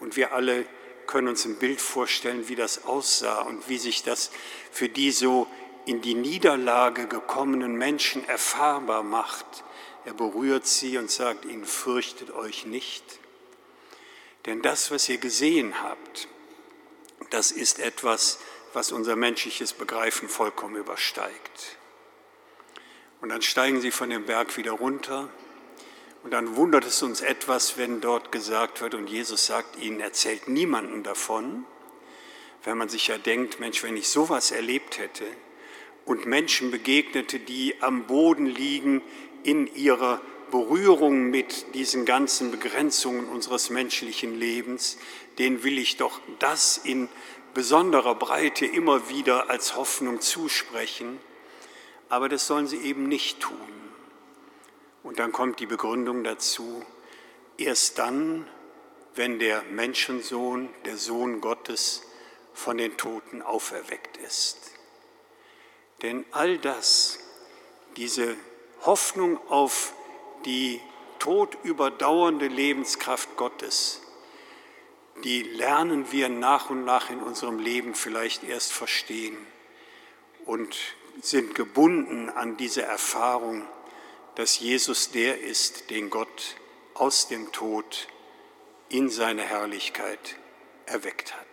Und 0.01 0.17
wir 0.17 0.33
alle 0.33 0.67
können 1.07 1.29
uns 1.29 1.45
ein 1.45 1.57
Bild 1.57 1.81
vorstellen, 1.81 2.49
wie 2.49 2.57
das 2.57 2.85
aussah 2.85 3.41
und 3.43 3.69
wie 3.69 3.79
sich 3.79 4.03
das 4.03 4.31
für 4.71 4.89
die 4.89 5.11
so 5.11 5.47
in 5.87 6.03
die 6.03 6.15
Niederlage 6.15 7.07
gekommenen 7.07 7.75
Menschen 7.75 8.27
erfahrbar 8.29 9.03
macht. 9.03 9.65
Er 10.05 10.15
berührt 10.15 10.67
sie 10.67 10.99
und 10.99 11.11
sagt 11.11 11.45
ihnen, 11.45 11.65
fürchtet 11.65 12.31
euch 12.31 12.65
nicht. 12.67 13.03
Denn 14.47 14.63
das, 14.63 14.91
was 14.91 15.09
ihr 15.09 15.19
gesehen 15.19 15.83
habt, 15.83 16.29
das 17.31 17.51
ist 17.51 17.79
etwas, 17.79 18.39
was 18.73 18.93
unser 18.93 19.17
menschliches 19.17 19.73
Begreifen 19.73 20.29
vollkommen 20.29 20.77
übersteigt. 20.77 21.77
Und 23.21 23.29
dann 23.29 23.43
steigen 23.43 23.81
sie 23.81 23.91
von 23.91 24.11
dem 24.11 24.25
Berg 24.25 24.57
wieder 24.57 24.73
runter 24.73 25.29
und 26.23 26.33
dann 26.33 26.57
wundert 26.57 26.85
es 26.85 27.03
uns 27.03 27.21
etwas, 27.21 27.79
wenn 27.79 28.01
dort 28.01 28.33
gesagt 28.33 28.81
wird 28.81 28.95
und 28.95 29.09
Jesus 29.09 29.47
sagt 29.47 29.77
ihnen, 29.77 30.01
erzählt 30.01 30.49
niemanden 30.49 31.03
davon, 31.03 31.65
wenn 32.65 32.77
man 32.77 32.89
sich 32.89 33.09
ja 33.09 33.17
denkt, 33.17 33.59
Mensch, 33.59 33.83
wenn 33.83 33.97
ich 33.97 34.09
sowas 34.09 34.51
erlebt 34.51 34.99
hätte 34.99 35.25
und 36.05 36.27
Menschen 36.27 36.71
begegnete, 36.71 37.39
die 37.39 37.75
am 37.81 38.07
Boden 38.07 38.47
liegen 38.47 39.03
in 39.43 39.67
ihrer 39.75 40.21
Berührung 40.51 41.31
mit 41.31 41.75
diesen 41.75 42.05
ganzen 42.05 42.51
Begrenzungen 42.51 43.29
unseres 43.29 43.71
menschlichen 43.71 44.39
Lebens, 44.39 44.99
den 45.39 45.63
will 45.63 45.79
ich 45.79 45.97
doch 45.97 46.21
das 46.39 46.77
in 46.77 47.09
besonderer 47.55 48.15
Breite 48.15 48.67
immer 48.67 49.09
wieder 49.09 49.51
als 49.51 49.77
Hoffnung 49.77 50.21
zusprechen. 50.21 51.19
Aber 52.09 52.29
das 52.29 52.47
sollen 52.47 52.67
sie 52.67 52.79
eben 52.79 53.09
nicht 53.09 53.41
tun. 53.41 53.57
Und 55.03 55.19
dann 55.19 55.33
kommt 55.33 55.61
die 55.61 55.67
Begründung 55.67 56.25
dazu, 56.25 56.85
erst 57.57 57.99
dann, 57.99 58.47
wenn 59.15 59.39
der 59.39 59.63
Menschensohn, 59.63 60.69
der 60.85 60.97
Sohn 60.97 61.41
Gottes, 61.41 62.03
von 62.53 62.77
den 62.77 62.97
Toten 62.97 63.43
auferweckt 63.43 64.19
ist. 64.19 64.59
Denn 66.03 66.25
all 66.31 66.59
das, 66.59 67.19
diese 67.97 68.37
Hoffnung 68.83 69.39
auf 69.49 69.95
die 70.45 70.81
todüberdauernde 71.19 72.49
Lebenskraft 72.49 73.37
Gottes, 73.37 74.01
die 75.25 75.43
lernen 75.43 76.11
wir 76.13 76.29
nach 76.29 76.71
und 76.71 76.85
nach 76.85 77.11
in 77.11 77.21
unserem 77.21 77.59
Leben 77.59 77.95
vielleicht 77.95 78.43
erst 78.43 78.73
verstehen 78.73 79.37
und 80.47 80.77
sind 81.21 81.55
gebunden 81.55 82.31
an 82.31 82.57
diese 82.57 82.83
Erfahrung, 82.83 83.67
dass 84.37 84.59
Jesus 84.59 85.11
der 85.11 85.41
ist, 85.41 85.91
den 85.91 86.09
Gott 86.09 86.57
aus 86.95 87.29
dem 87.29 87.53
Tod 87.53 88.09
in 88.89 89.11
seine 89.11 89.43
Herrlichkeit 89.43 90.37
erweckt 90.87 91.35
hat. 91.35 91.50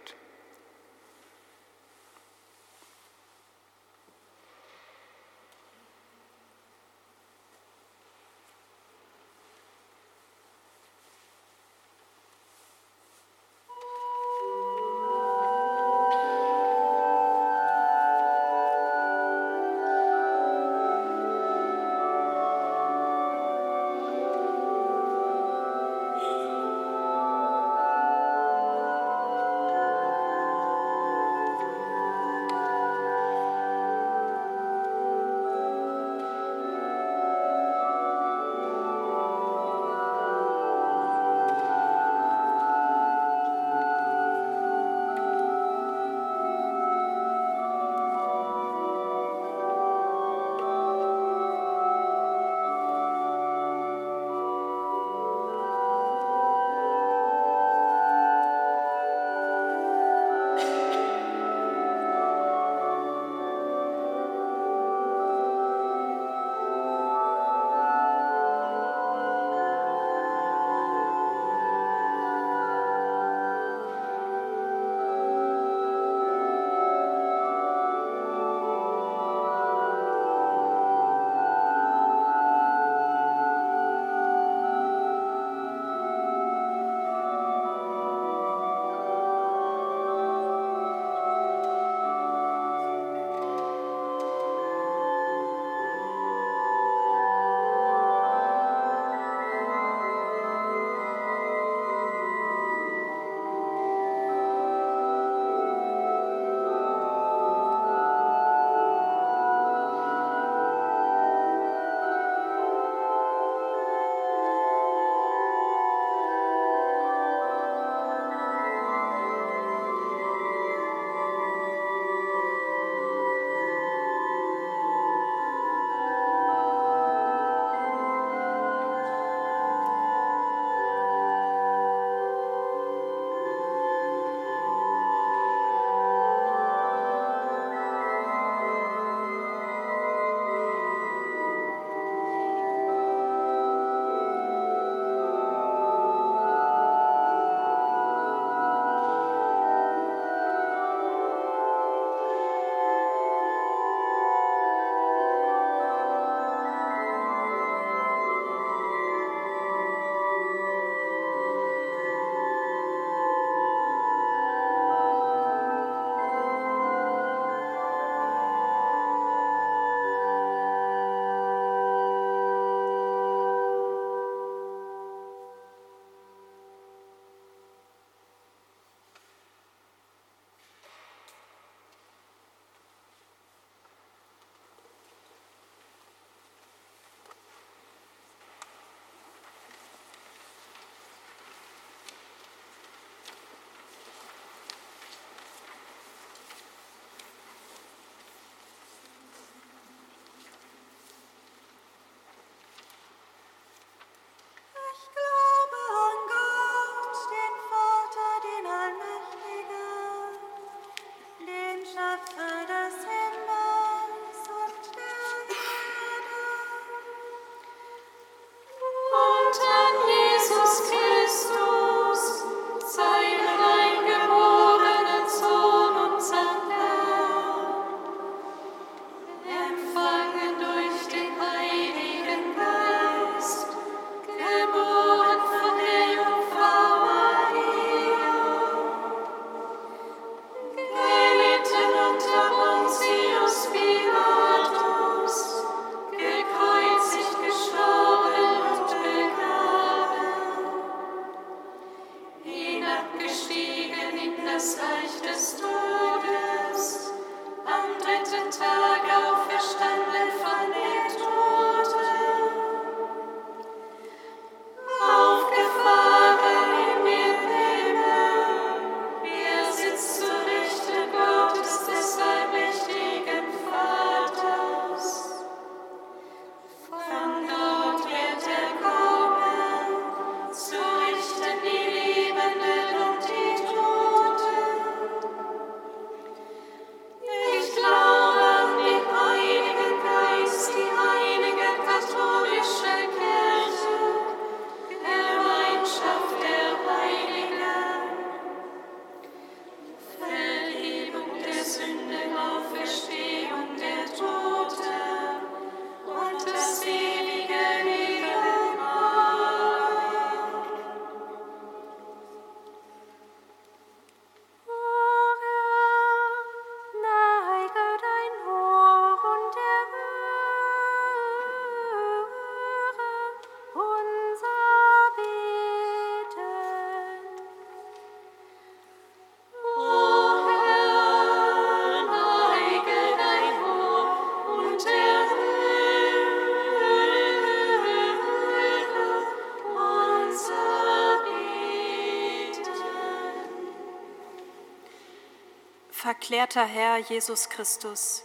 Verklärter 346.27 346.65
Herr 346.65 346.97
Jesus 346.97 347.47
Christus, 347.47 348.21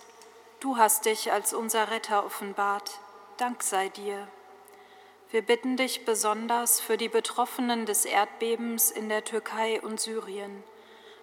du 0.58 0.76
hast 0.76 1.04
dich 1.04 1.30
als 1.30 1.54
unser 1.54 1.92
Retter 1.92 2.26
offenbart. 2.26 2.98
Dank 3.36 3.62
sei 3.62 3.90
dir. 3.90 4.26
Wir 5.30 5.42
bitten 5.42 5.76
dich 5.76 6.04
besonders 6.04 6.80
für 6.80 6.96
die 6.96 7.08
Betroffenen 7.08 7.86
des 7.86 8.04
Erdbebens 8.04 8.90
in 8.90 9.08
der 9.08 9.22
Türkei 9.22 9.80
und 9.80 10.00
Syrien, 10.00 10.64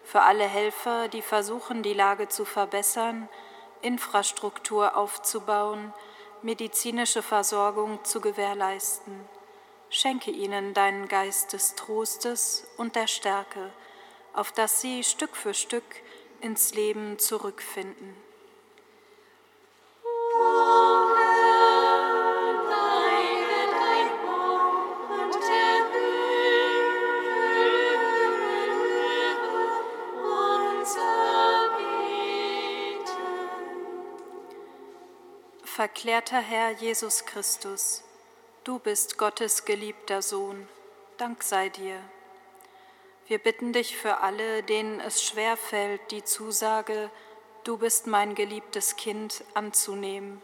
für 0.06 0.22
alle 0.22 0.46
Helfer, 0.46 1.10
die 1.10 1.22
versuchen, 1.22 1.84
die 1.84 1.94
Lage 1.94 2.30
zu 2.30 2.46
verbessern, 2.46 3.28
Infrastruktur 3.82 4.96
aufzubauen, 4.96 5.94
medizinische 6.44 7.22
Versorgung 7.22 8.06
zu 8.06 8.22
gewährleisten. 8.22 9.20
Schenke 9.90 10.32
ihnen 10.32 10.74
deinen 10.74 11.10
Geist 11.10 11.52
des 11.52 11.76
Trostes 11.76 12.66
und 12.78 12.96
der 12.96 13.08
Stärke, 13.08 13.70
auf 14.32 14.54
dass 14.54 14.80
sie 14.80 15.04
Stück 15.04 15.36
für 15.36 15.54
Stück 15.54 15.84
ins 16.42 16.74
Leben 16.74 17.20
zurückfinden. 17.20 18.16
Verklärter 35.80 36.42
Herr 36.42 36.72
Jesus 36.72 37.26
Christus, 37.26 38.04
du 38.66 38.80
bist 38.80 39.18
Gottes 39.18 39.64
geliebter 39.64 40.22
Sohn, 40.22 40.68
Dank 41.18 41.42
sei 41.42 41.70
dir. 41.70 42.02
Wir 43.30 43.38
bitten 43.38 43.74
dich 43.74 43.96
für 43.96 44.22
alle, 44.22 44.64
denen 44.64 45.00
es 45.00 45.24
schwer 45.24 45.56
fällt, 45.56 46.10
die 46.10 46.24
Zusage, 46.24 47.12
du 47.64 47.78
bist 47.78 48.08
mein 48.08 48.34
geliebtes 48.34 48.96
Kind, 48.96 49.44
anzunehmen, 49.54 50.42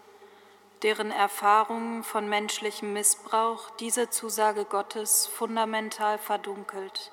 deren 0.83 1.09
Erfahrung 1.09 2.03
von 2.03 2.29
menschlichem 2.29 2.93
Missbrauch 2.93 3.71
diese 3.79 4.11
Zusage 4.11 4.65
Gottes 4.65 5.25
fundamental 5.25 6.19
verdunkelt. 6.19 7.11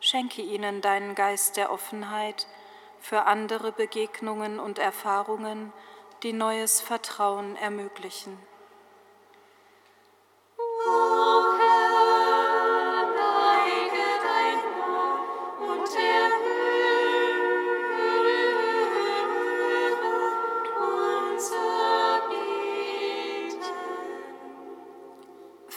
Schenke 0.00 0.42
ihnen 0.42 0.82
deinen 0.82 1.14
Geist 1.14 1.56
der 1.56 1.72
Offenheit 1.72 2.46
für 3.00 3.22
andere 3.22 3.72
Begegnungen 3.72 4.60
und 4.60 4.78
Erfahrungen, 4.78 5.72
die 6.22 6.34
neues 6.34 6.82
Vertrauen 6.82 7.56
ermöglichen. 7.56 8.38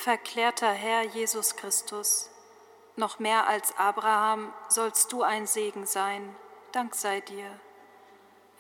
Verklärter 0.06 0.70
Herr 0.70 1.02
Jesus 1.02 1.56
Christus, 1.56 2.30
noch 2.96 3.18
mehr 3.18 3.48
als 3.48 3.76
Abraham 3.76 4.54
sollst 4.70 5.12
du 5.12 5.24
ein 5.24 5.48
Segen 5.48 5.88
sein, 5.88 6.36
Dank 6.74 6.94
sei 6.94 7.22
dir. 7.22 7.50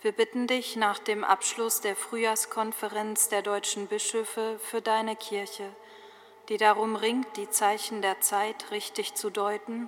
Wir 0.02 0.12
bitten 0.12 0.48
dich 0.48 0.76
nach 0.76 0.98
dem 0.98 1.24
Abschluss 1.24 1.82
der 1.82 1.96
Frühjahrskonferenz 1.96 3.30
der 3.30 3.44
deutschen 3.44 3.86
Bischöfe 3.86 4.58
für 4.58 4.82
deine 4.82 5.16
Kirche, 5.16 5.70
die 6.50 6.58
darum 6.58 6.96
ringt, 6.96 7.38
die 7.38 7.48
Zeichen 7.52 8.02
der 8.02 8.22
Zeit 8.22 8.72
richtig 8.72 9.14
zu 9.14 9.30
deuten 9.30 9.88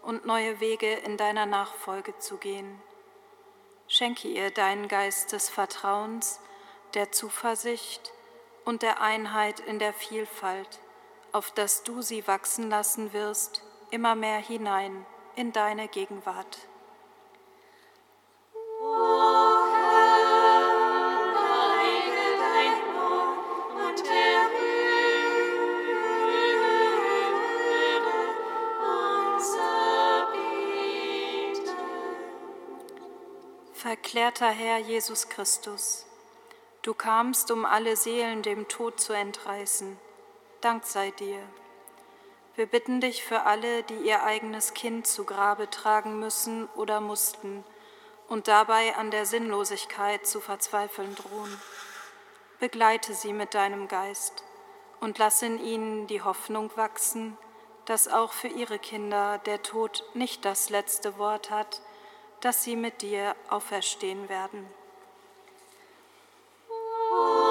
und 0.00 0.24
neue 0.24 0.58
Wege 0.60 0.90
in 0.90 1.18
deiner 1.18 1.44
Nachfolge 1.44 2.16
zu 2.16 2.38
gehen. 2.38 2.80
Schenke 3.88 4.28
ihr 4.28 4.50
deinen 4.50 4.88
Geist 4.88 5.32
des 5.32 5.50
Vertrauens, 5.50 6.40
der 6.94 7.12
Zuversicht 7.12 8.10
und 8.64 8.80
der 8.80 9.02
Einheit 9.02 9.60
in 9.60 9.78
der 9.78 9.92
Vielfalt 9.92 10.80
auf 11.34 11.50
das 11.50 11.82
du 11.82 12.00
sie 12.00 12.28
wachsen 12.28 12.70
lassen 12.70 13.12
wirst, 13.12 13.62
immer 13.90 14.14
mehr 14.14 14.38
hinein 14.38 15.04
in 15.34 15.52
deine 15.52 15.88
Gegenwart. 15.88 16.58
Verklärter 33.72 34.50
Herr 34.50 34.78
Jesus 34.78 35.28
Christus, 35.28 36.06
du 36.82 36.94
kamst, 36.94 37.50
um 37.50 37.64
alle 37.64 37.96
Seelen 37.96 38.42
dem 38.42 38.68
Tod 38.68 39.00
zu 39.00 39.12
entreißen 39.12 39.98
Dank 40.64 40.86
sei 40.86 41.10
dir. 41.10 41.42
Wir 42.54 42.64
bitten 42.64 43.02
dich 43.02 43.22
für 43.22 43.42
alle, 43.42 43.82
die 43.82 43.96
ihr 43.96 44.22
eigenes 44.22 44.72
Kind 44.72 45.06
zu 45.06 45.24
Grabe 45.24 45.68
tragen 45.68 46.18
müssen 46.18 46.70
oder 46.74 47.02
mussten 47.02 47.62
und 48.28 48.48
dabei 48.48 48.96
an 48.96 49.10
der 49.10 49.26
Sinnlosigkeit 49.26 50.26
zu 50.26 50.40
verzweifeln 50.40 51.14
drohen. 51.16 51.60
Begleite 52.60 53.12
sie 53.12 53.34
mit 53.34 53.52
deinem 53.52 53.88
Geist 53.88 54.42
und 55.00 55.18
lass 55.18 55.42
in 55.42 55.62
ihnen 55.62 56.06
die 56.06 56.22
Hoffnung 56.22 56.70
wachsen, 56.76 57.36
dass 57.84 58.08
auch 58.08 58.32
für 58.32 58.48
ihre 58.48 58.78
Kinder 58.78 59.36
der 59.44 59.62
Tod 59.62 60.02
nicht 60.14 60.46
das 60.46 60.70
letzte 60.70 61.18
Wort 61.18 61.50
hat, 61.50 61.82
dass 62.40 62.64
sie 62.64 62.76
mit 62.76 63.02
dir 63.02 63.36
auferstehen 63.50 64.30
werden. 64.30 64.66
Nimm 66.70 67.43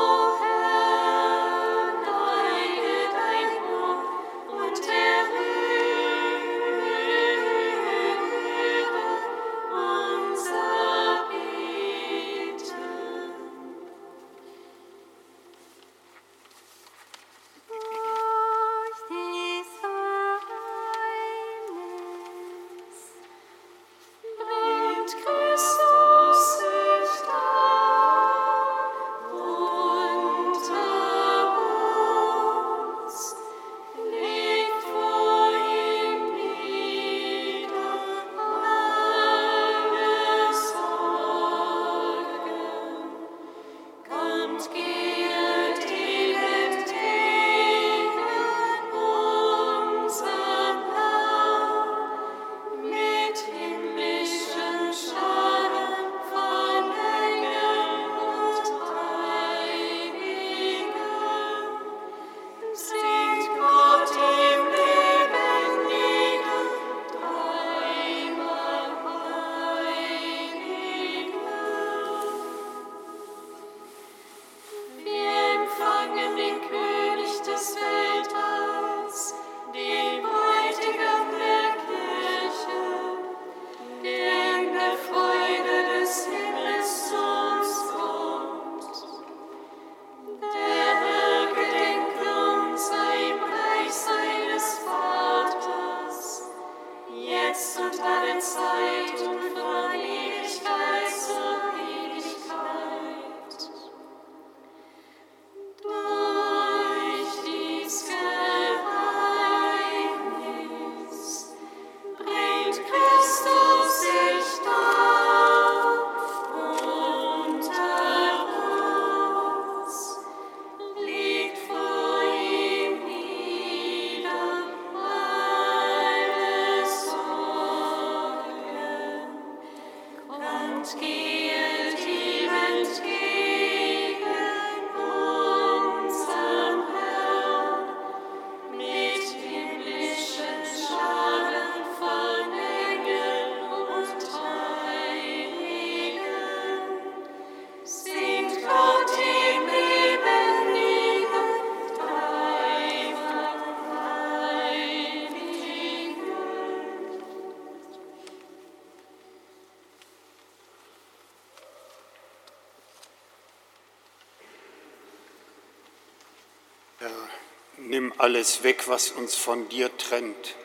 alles 168.24 168.64
weg, 168.64 168.88
was 168.88 169.12
uns 169.12 169.36
von 169.36 169.68
dir 169.68 169.96
trennt. 169.98 170.56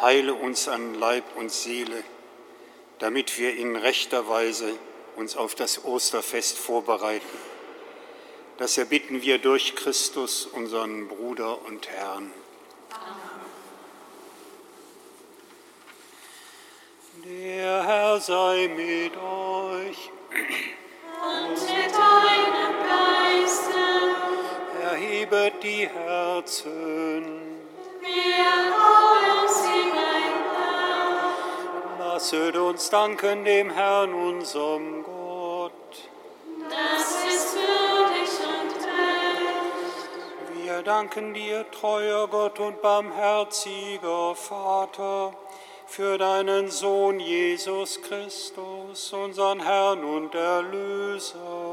Heile 0.00 0.32
uns 0.32 0.66
an 0.66 0.94
Leib 0.94 1.24
und 1.36 1.52
Seele, 1.52 2.02
damit 3.00 3.38
wir 3.38 3.54
in 3.54 3.76
rechter 3.76 4.30
Weise 4.30 4.72
uns 5.16 5.36
auf 5.36 5.54
das 5.54 5.84
Osterfest 5.84 6.56
vorbereiten. 6.56 7.36
Das 8.56 8.78
erbitten 8.78 9.20
wir 9.20 9.36
durch 9.40 9.74
Christus, 9.74 10.46
unseren 10.46 11.06
Bruder 11.06 11.66
und 11.66 11.86
Herrn. 11.90 12.32
Der 17.26 17.84
Herr 17.84 18.20
sei 18.22 18.70
mit 18.74 19.14
euch. 19.18 19.31
Erhebet 25.32 25.62
die 25.62 25.88
Herzen. 25.88 27.24
Wir 28.00 28.52
wollen 28.76 29.48
sie 29.48 29.84
mein 29.94 30.34
Lasset 31.98 32.56
uns 32.56 32.90
danken 32.90 33.44
dem 33.44 33.70
Herrn, 33.70 34.12
unserem 34.12 35.02
Gott. 35.02 35.72
Das 36.68 37.24
ist 37.24 37.54
würdig 37.54 38.28
und 38.60 38.76
recht. 38.84 40.66
Wir 40.66 40.82
danken 40.82 41.32
dir, 41.32 41.64
treuer 41.70 42.28
Gott 42.28 42.60
und 42.60 42.82
barmherziger 42.82 44.34
Vater, 44.34 45.32
für 45.86 46.18
deinen 46.18 46.70
Sohn 46.70 47.18
Jesus 47.20 48.02
Christus, 48.02 49.12
unseren 49.14 49.60
Herrn 49.60 50.04
und 50.04 50.34
Erlöser. 50.34 51.71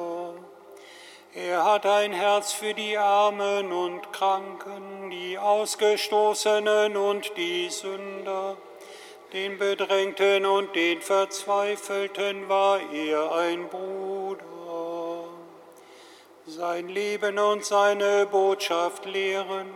Er 1.36 1.63
hat 1.63 1.86
ein 1.86 2.11
Herz 2.11 2.53
für 2.53 2.73
die 2.73 2.97
Armen 2.97 3.71
und 3.71 4.11
Kranken, 4.11 5.11
die 5.11 5.38
Ausgestoßenen 5.38 6.97
und 6.97 7.38
die 7.38 7.69
Sünder. 7.69 8.57
Den 9.32 9.59
Bedrängten 9.59 10.47
und 10.47 10.75
den 10.75 11.01
Verzweifelten 11.01 12.49
war 12.49 12.80
er 12.91 13.32
ein 13.32 13.67
Bruder. 13.67 15.25
Sein 16.47 16.89
Leben 16.89 17.38
und 17.38 17.63
seine 17.63 18.25
Botschaft 18.25 19.05
lehren 19.05 19.67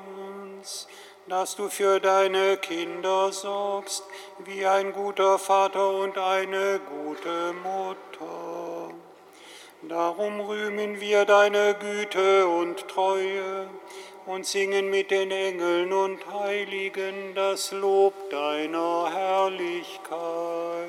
uns, 0.57 0.87
dass 1.27 1.55
du 1.55 1.69
für 1.69 1.99
deine 1.99 2.57
Kinder 2.57 3.31
sorgst, 3.31 4.03
wie 4.39 4.65
ein 4.65 4.91
guter 4.91 5.37
Vater 5.37 5.87
und 5.87 6.17
eine 6.17 6.79
gute 6.79 7.53
Mutter. 7.53 8.52
Darum 9.89 10.39
rühmen 10.39 11.01
wir 11.01 11.25
deine 11.25 11.75
Güte 11.75 12.47
und 12.47 12.87
Treue 12.87 13.67
und 14.25 14.45
singen 14.45 14.89
mit 14.89 15.11
den 15.11 15.29
Engeln 15.29 15.91
und 15.91 16.19
Heiligen 16.31 17.35
das 17.35 17.73
Lob 17.73 18.13
deiner 18.29 19.09
Herrlichkeit. 19.13 20.87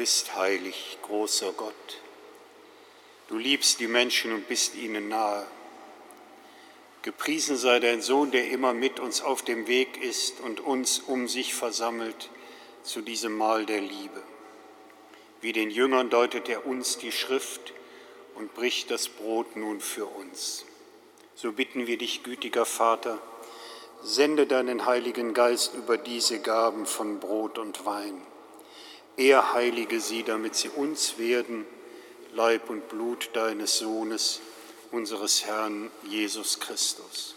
Bist 0.00 0.34
heilig, 0.34 0.96
großer 1.02 1.52
Gott. 1.52 1.98
Du 3.28 3.36
liebst 3.36 3.80
die 3.80 3.86
Menschen 3.86 4.32
und 4.32 4.48
bist 4.48 4.74
ihnen 4.74 5.10
nahe. 5.10 5.46
Gepriesen 7.02 7.58
sei 7.58 7.80
dein 7.80 8.00
Sohn, 8.00 8.30
der 8.30 8.48
immer 8.48 8.72
mit 8.72 8.98
uns 8.98 9.20
auf 9.20 9.42
dem 9.42 9.66
Weg 9.66 10.02
ist 10.02 10.40
und 10.40 10.60
uns 10.60 11.00
um 11.00 11.28
sich 11.28 11.52
versammelt 11.52 12.30
zu 12.82 13.02
diesem 13.02 13.36
Mahl 13.36 13.66
der 13.66 13.82
Liebe. 13.82 14.22
Wie 15.42 15.52
den 15.52 15.70
Jüngern 15.70 16.08
deutet 16.08 16.48
er 16.48 16.64
uns 16.64 16.96
die 16.96 17.12
Schrift 17.12 17.74
und 18.36 18.54
bricht 18.54 18.90
das 18.90 19.06
Brot 19.06 19.54
nun 19.54 19.82
für 19.82 20.06
uns. 20.06 20.64
So 21.34 21.52
bitten 21.52 21.86
wir 21.86 21.98
dich, 21.98 22.22
gütiger 22.22 22.64
Vater, 22.64 23.18
sende 24.02 24.46
deinen 24.46 24.86
Heiligen 24.86 25.34
Geist 25.34 25.74
über 25.74 25.98
diese 25.98 26.40
Gaben 26.40 26.86
von 26.86 27.20
Brot 27.20 27.58
und 27.58 27.84
Wein. 27.84 28.26
Er 29.16 29.52
heilige 29.52 30.00
sie, 30.00 30.22
damit 30.22 30.54
sie 30.54 30.68
uns 30.68 31.18
werden, 31.18 31.66
Leib 32.32 32.70
und 32.70 32.88
Blut 32.88 33.30
deines 33.34 33.78
Sohnes, 33.78 34.40
unseres 34.92 35.44
Herrn 35.44 35.90
Jesus 36.04 36.60
Christus. 36.60 37.34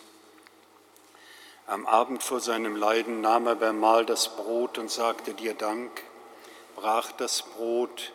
Am 1.65 1.85
Abend 1.85 2.23
vor 2.23 2.39
seinem 2.39 2.75
Leiden 2.75 3.21
nahm 3.21 3.47
er 3.47 3.55
beim 3.55 3.79
Mahl 3.79 4.05
das 4.05 4.35
Brot 4.35 4.77
und 4.77 4.91
sagte 4.91 5.33
dir 5.33 5.53
Dank, 5.53 6.03
brach 6.75 7.11
das 7.13 7.41
Brot, 7.41 8.11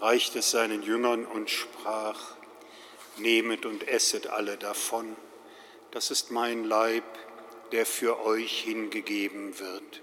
reichte 0.00 0.38
es 0.38 0.50
seinen 0.50 0.82
Jüngern 0.82 1.26
und 1.26 1.50
sprach, 1.50 2.36
Nehmet 3.16 3.64
und 3.64 3.86
esset 3.86 4.26
alle 4.26 4.56
davon, 4.56 5.16
das 5.92 6.10
ist 6.10 6.30
mein 6.30 6.64
Leib, 6.64 7.04
der 7.72 7.86
für 7.86 8.24
euch 8.24 8.62
hingegeben 8.62 9.58
wird. 9.58 10.02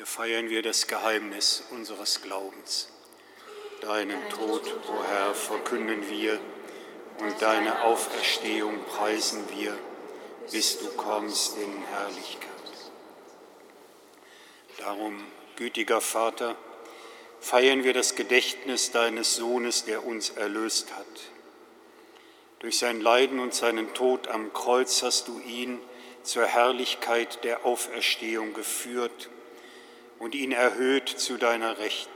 Hier 0.00 0.06
feiern 0.06 0.48
wir 0.48 0.62
das 0.62 0.86
Geheimnis 0.86 1.62
unseres 1.72 2.22
Glaubens. 2.22 2.88
Deinen 3.82 4.30
Tod, 4.30 4.62
o 4.88 5.04
Herr, 5.04 5.34
verkünden 5.34 6.08
wir 6.08 6.40
und 7.18 7.42
deine 7.42 7.82
Auferstehung 7.82 8.82
preisen 8.86 9.44
wir, 9.54 9.76
bis 10.50 10.78
du 10.78 10.86
kommst 10.92 11.58
in 11.58 11.82
Herrlichkeit. 11.92 12.48
Darum, 14.78 15.22
gütiger 15.56 16.00
Vater, 16.00 16.56
feiern 17.38 17.84
wir 17.84 17.92
das 17.92 18.14
Gedächtnis 18.14 18.92
deines 18.92 19.36
Sohnes, 19.36 19.84
der 19.84 20.06
uns 20.06 20.30
erlöst 20.30 20.96
hat. 20.96 21.20
Durch 22.60 22.78
sein 22.78 23.02
Leiden 23.02 23.38
und 23.38 23.52
seinen 23.52 23.92
Tod 23.92 24.28
am 24.28 24.54
Kreuz 24.54 25.02
hast 25.02 25.28
du 25.28 25.38
ihn 25.40 25.78
zur 26.22 26.46
Herrlichkeit 26.46 27.44
der 27.44 27.66
Auferstehung 27.66 28.54
geführt 28.54 29.28
und 30.20 30.36
ihn 30.36 30.52
erhöht 30.52 31.08
zu 31.08 31.36
deiner 31.36 31.78
Rechten. 31.78 32.12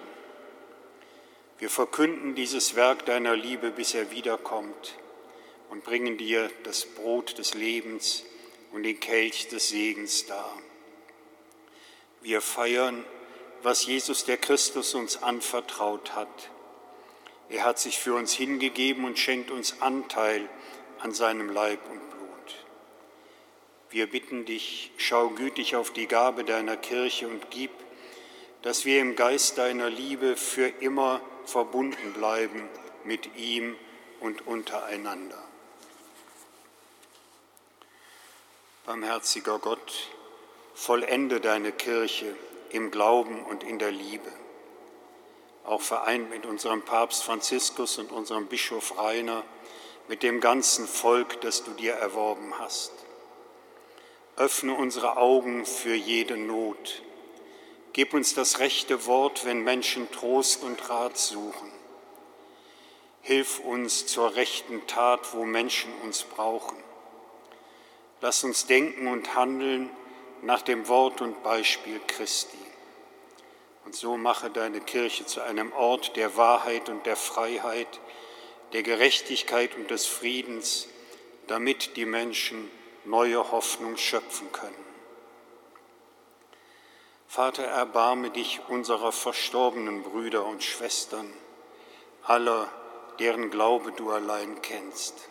Wir 1.58 1.70
verkünden 1.70 2.34
dieses 2.34 2.76
Werk 2.76 3.06
deiner 3.06 3.34
Liebe, 3.34 3.70
bis 3.72 3.94
er 3.94 4.12
wiederkommt 4.12 4.96
und 5.70 5.82
bringen 5.82 6.18
dir 6.18 6.50
das 6.62 6.84
Brot 6.84 7.38
des 7.38 7.54
Lebens 7.54 8.24
und 8.72 8.84
den 8.84 9.00
Kelch 9.00 9.48
des 9.48 9.70
Segens 9.70 10.26
dar. 10.26 10.56
Wir 12.20 12.40
feiern, 12.40 13.04
was 13.62 13.86
Jesus 13.86 14.24
der 14.24 14.36
Christus 14.36 14.94
uns 14.94 15.22
anvertraut 15.22 16.14
hat. 16.14 16.50
Er 17.48 17.64
hat 17.64 17.78
sich 17.78 17.98
für 17.98 18.14
uns 18.14 18.32
hingegeben 18.34 19.04
und 19.04 19.18
schenkt 19.18 19.50
uns 19.50 19.80
Anteil 19.80 20.48
an 20.98 21.12
seinem 21.12 21.48
Leib 21.48 21.80
und 21.90 22.10
Blut. 22.10 22.64
Wir 23.90 24.10
bitten 24.10 24.44
dich, 24.44 24.90
schau 24.98 25.30
gütig 25.30 25.76
auf 25.76 25.92
die 25.92 26.06
Gabe 26.06 26.44
deiner 26.44 26.76
Kirche 26.76 27.28
und 27.28 27.50
gib, 27.50 27.70
dass 28.64 28.86
wir 28.86 29.02
im 29.02 29.14
Geist 29.14 29.58
deiner 29.58 29.90
Liebe 29.90 30.36
für 30.38 30.66
immer 30.66 31.20
verbunden 31.44 32.14
bleiben 32.14 32.66
mit 33.04 33.36
ihm 33.36 33.76
und 34.20 34.46
untereinander. 34.46 35.36
Barmherziger 38.86 39.58
Gott, 39.58 40.08
vollende 40.74 41.40
deine 41.40 41.72
Kirche 41.72 42.34
im 42.70 42.90
Glauben 42.90 43.44
und 43.44 43.64
in 43.64 43.78
der 43.78 43.90
Liebe, 43.90 44.32
auch 45.64 45.82
vereint 45.82 46.30
mit 46.30 46.46
unserem 46.46 46.80
Papst 46.80 47.22
Franziskus 47.22 47.98
und 47.98 48.12
unserem 48.12 48.46
Bischof 48.46 48.96
Rainer, 48.96 49.44
mit 50.08 50.22
dem 50.22 50.40
ganzen 50.40 50.88
Volk, 50.88 51.38
das 51.42 51.64
du 51.64 51.72
dir 51.72 51.92
erworben 51.92 52.58
hast. 52.58 52.92
Öffne 54.36 54.72
unsere 54.72 55.18
Augen 55.18 55.66
für 55.66 55.94
jede 55.94 56.38
Not. 56.38 57.02
Gib 57.94 58.12
uns 58.12 58.34
das 58.34 58.58
rechte 58.58 59.06
Wort, 59.06 59.44
wenn 59.44 59.62
Menschen 59.62 60.10
Trost 60.10 60.64
und 60.64 60.90
Rat 60.90 61.16
suchen. 61.16 61.70
Hilf 63.22 63.60
uns 63.60 64.06
zur 64.06 64.34
rechten 64.34 64.84
Tat, 64.88 65.32
wo 65.32 65.44
Menschen 65.44 65.92
uns 66.02 66.24
brauchen. 66.24 66.76
Lass 68.20 68.42
uns 68.42 68.66
denken 68.66 69.06
und 69.06 69.36
handeln 69.36 69.90
nach 70.42 70.62
dem 70.62 70.88
Wort 70.88 71.20
und 71.20 71.44
Beispiel 71.44 72.00
Christi. 72.08 72.58
Und 73.84 73.94
so 73.94 74.16
mache 74.16 74.50
deine 74.50 74.80
Kirche 74.80 75.24
zu 75.24 75.42
einem 75.42 75.72
Ort 75.72 76.16
der 76.16 76.36
Wahrheit 76.36 76.88
und 76.88 77.06
der 77.06 77.16
Freiheit, 77.16 78.00
der 78.72 78.82
Gerechtigkeit 78.82 79.76
und 79.76 79.88
des 79.92 80.04
Friedens, 80.04 80.88
damit 81.46 81.96
die 81.96 82.06
Menschen 82.06 82.68
neue 83.04 83.52
Hoffnung 83.52 83.96
schöpfen 83.96 84.50
können. 84.50 84.83
Vater, 87.34 87.64
erbarme 87.64 88.30
dich 88.30 88.60
unserer 88.68 89.10
verstorbenen 89.10 90.04
Brüder 90.04 90.46
und 90.46 90.62
Schwestern, 90.62 91.28
aller, 92.22 92.70
deren 93.18 93.50
Glaube 93.50 93.90
du 93.90 94.12
allein 94.12 94.62
kennst. 94.62 95.28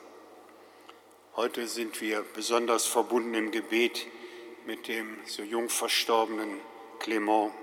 Heute 1.37 1.65
sind 1.65 2.01
wir 2.01 2.25
besonders 2.35 2.85
verbunden 2.85 3.33
im 3.35 3.51
Gebet 3.51 4.05
mit 4.65 4.89
dem 4.89 5.17
so 5.25 5.43
jung 5.43 5.69
verstorbenen 5.69 6.59
Clement. 6.99 7.53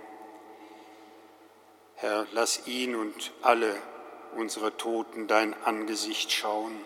Herr, 1.96 2.26
lass 2.32 2.66
ihn 2.66 2.94
und 2.94 3.32
alle 3.42 3.76
unsere 4.36 4.74
Toten 4.74 5.26
dein 5.26 5.52
Angesicht 5.64 6.32
schauen 6.32 6.82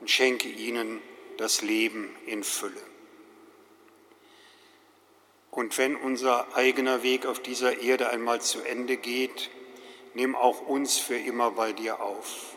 und 0.00 0.10
schenke 0.10 0.48
ihnen 0.48 1.02
das 1.36 1.60
Leben 1.60 2.16
in 2.24 2.42
Fülle. 2.42 2.93
Und 5.54 5.78
wenn 5.78 5.94
unser 5.94 6.56
eigener 6.56 7.04
Weg 7.04 7.26
auf 7.26 7.38
dieser 7.38 7.78
Erde 7.80 8.10
einmal 8.10 8.40
zu 8.40 8.60
Ende 8.62 8.96
geht, 8.96 9.50
nimm 10.14 10.34
auch 10.34 10.62
uns 10.62 10.98
für 10.98 11.16
immer 11.16 11.52
bei 11.52 11.72
dir 11.72 12.02
auf. 12.02 12.56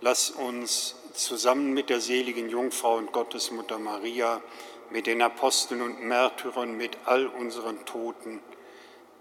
Lass 0.00 0.30
uns 0.30 0.96
zusammen 1.14 1.72
mit 1.74 1.90
der 1.90 2.00
seligen 2.00 2.48
Jungfrau 2.48 2.96
und 2.96 3.12
Gottesmutter 3.12 3.78
Maria, 3.78 4.42
mit 4.90 5.06
den 5.06 5.22
Aposteln 5.22 5.80
und 5.80 6.02
Märtyrern, 6.02 6.76
mit 6.76 6.98
all 7.04 7.28
unseren 7.28 7.84
Toten 7.86 8.40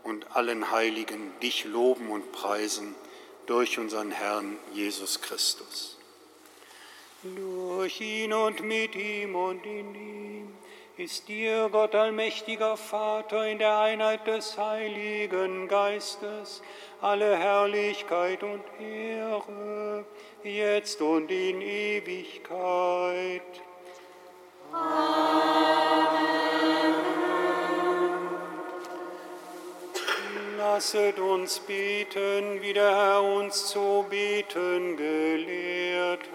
und 0.02 0.36
allen 0.36 0.72
Heiligen 0.72 1.40
dich 1.40 1.66
loben 1.66 2.10
und 2.10 2.32
preisen 2.32 2.96
durch 3.46 3.78
unseren 3.78 4.10
Herrn 4.10 4.58
Jesus 4.74 5.22
Christus. 5.22 6.00
Durch 7.22 8.02
ihn 8.02 8.34
und 8.34 8.64
mit 8.64 8.96
ihm 8.96 9.36
und 9.36 9.64
in 9.68 9.94
ihm 9.94 10.61
ist 10.98 11.28
dir, 11.28 11.70
Gott 11.72 11.96
allmächtiger 11.96 12.76
Vater, 12.78 13.48
in 13.48 13.58
der 13.60 13.80
Einheit 13.80 14.28
des 14.28 14.58
Heiligen 14.58 15.68
Geistes, 15.68 16.62
alle 17.02 17.38
Herrlichkeit 17.38 18.44
und 18.44 18.62
Ehre 18.80 20.06
jetzt 20.44 21.02
und 21.02 21.32
in 21.32 21.62
Ewigkeit. 21.62 23.42
Lasset 30.58 31.20
uns 31.20 31.60
beten, 31.60 32.62
wie 32.62 32.74
der 32.74 32.96
Herr 32.96 33.24
uns 33.24 33.68
zu 33.68 34.06
beten 34.10 34.98
gelehrt 34.98 36.31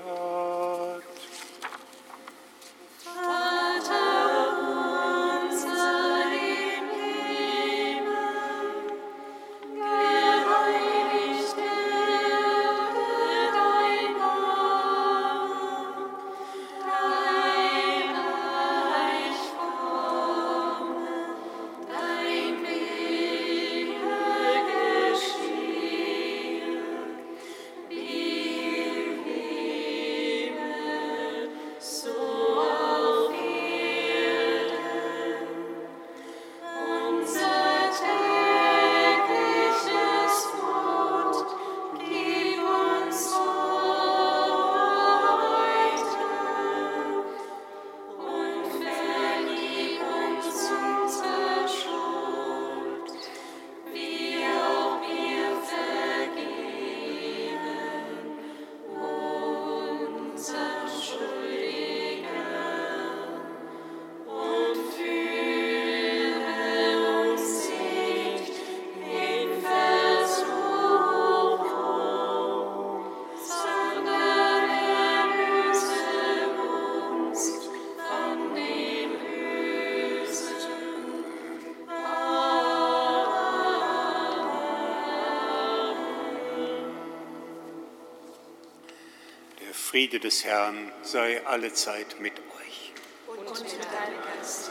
Friede 90.06 90.20
des 90.20 90.44
Herrn 90.44 90.92
sei 91.02 91.44
allezeit 91.44 92.20
mit 92.20 92.34
euch. 92.38 92.92
Und 93.26 93.38
mit 93.40 93.72
deinem 93.72 94.22
Geist. 94.38 94.70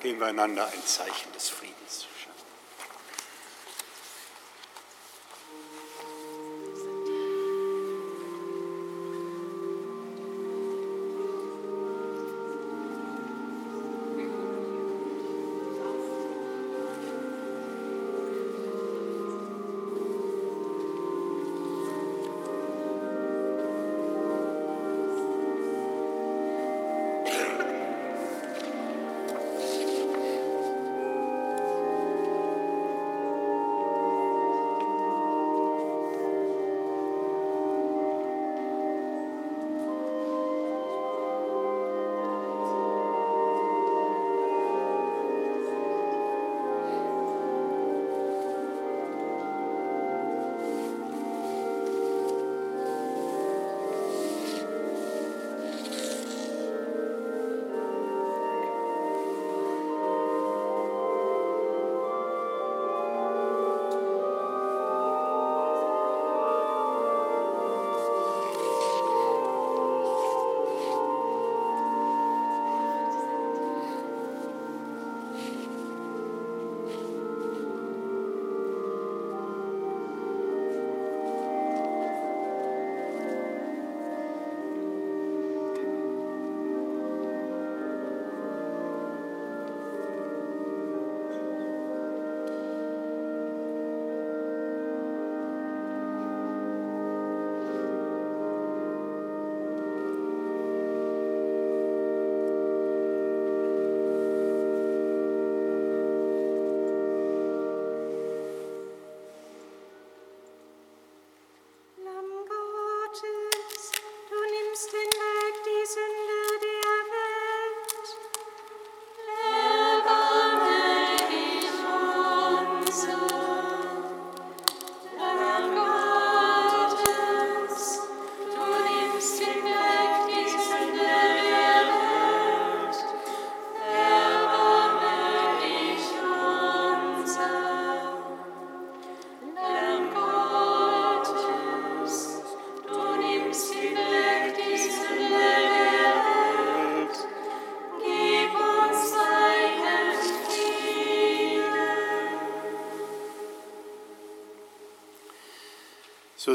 Geben 0.00 0.18
wir 0.18 0.26
einander 0.26 0.66
ein 0.66 0.84
Zeichen 0.84 1.32
des 1.32 1.48
Friedens. 1.48 2.08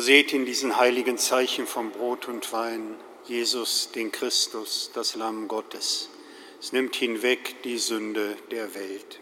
Seht 0.10 0.34
in 0.34 0.44
diesen 0.44 0.78
heiligen 0.78 1.20
Zeichen 1.20 1.68
vom 1.68 1.92
Brot 1.92 2.28
und 2.28 2.52
Wein 2.52 2.96
Jesus, 3.26 3.92
den 3.94 4.12
Christus, 4.12 4.90
das 4.96 5.14
Lamm 5.14 5.48
Gottes. 5.48 6.10
Es 6.60 6.72
nimmt 6.72 6.96
hinweg 6.96 7.62
die 7.62 7.78
Sünde 7.78 8.36
der 8.50 8.74
Welt. 8.74 9.20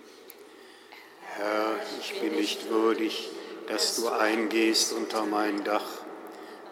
Herr, 1.35 1.75
ich 1.99 2.17
bin 2.21 2.35
nicht 2.35 2.69
würdig, 2.69 3.27
dass 3.67 3.97
du 3.97 4.07
eingehst 4.07 4.93
unter 4.93 5.25
mein 5.25 5.65
Dach, 5.65 6.05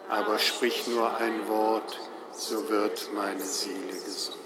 aber 0.08 0.38
sprich 0.38 0.86
nur 0.86 1.14
ein 1.18 1.46
Wort, 1.46 2.00
so 2.32 2.70
wird 2.70 3.10
meine 3.12 3.44
Seele 3.44 4.00
gesund. 4.02 4.45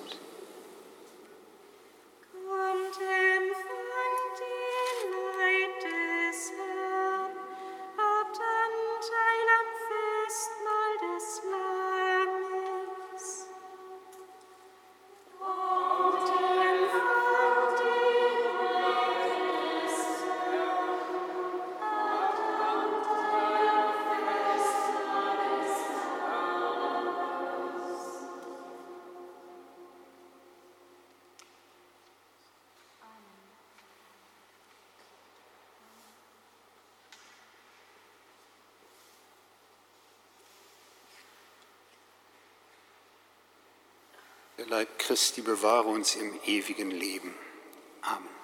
Christi 45.21 45.43
bewahre 45.43 45.89
uns 45.89 46.17
im 46.17 46.33
ewigen 46.47 46.91
Leben. 46.91 47.35
Amen. 48.01 48.17
Amen. 48.25 48.40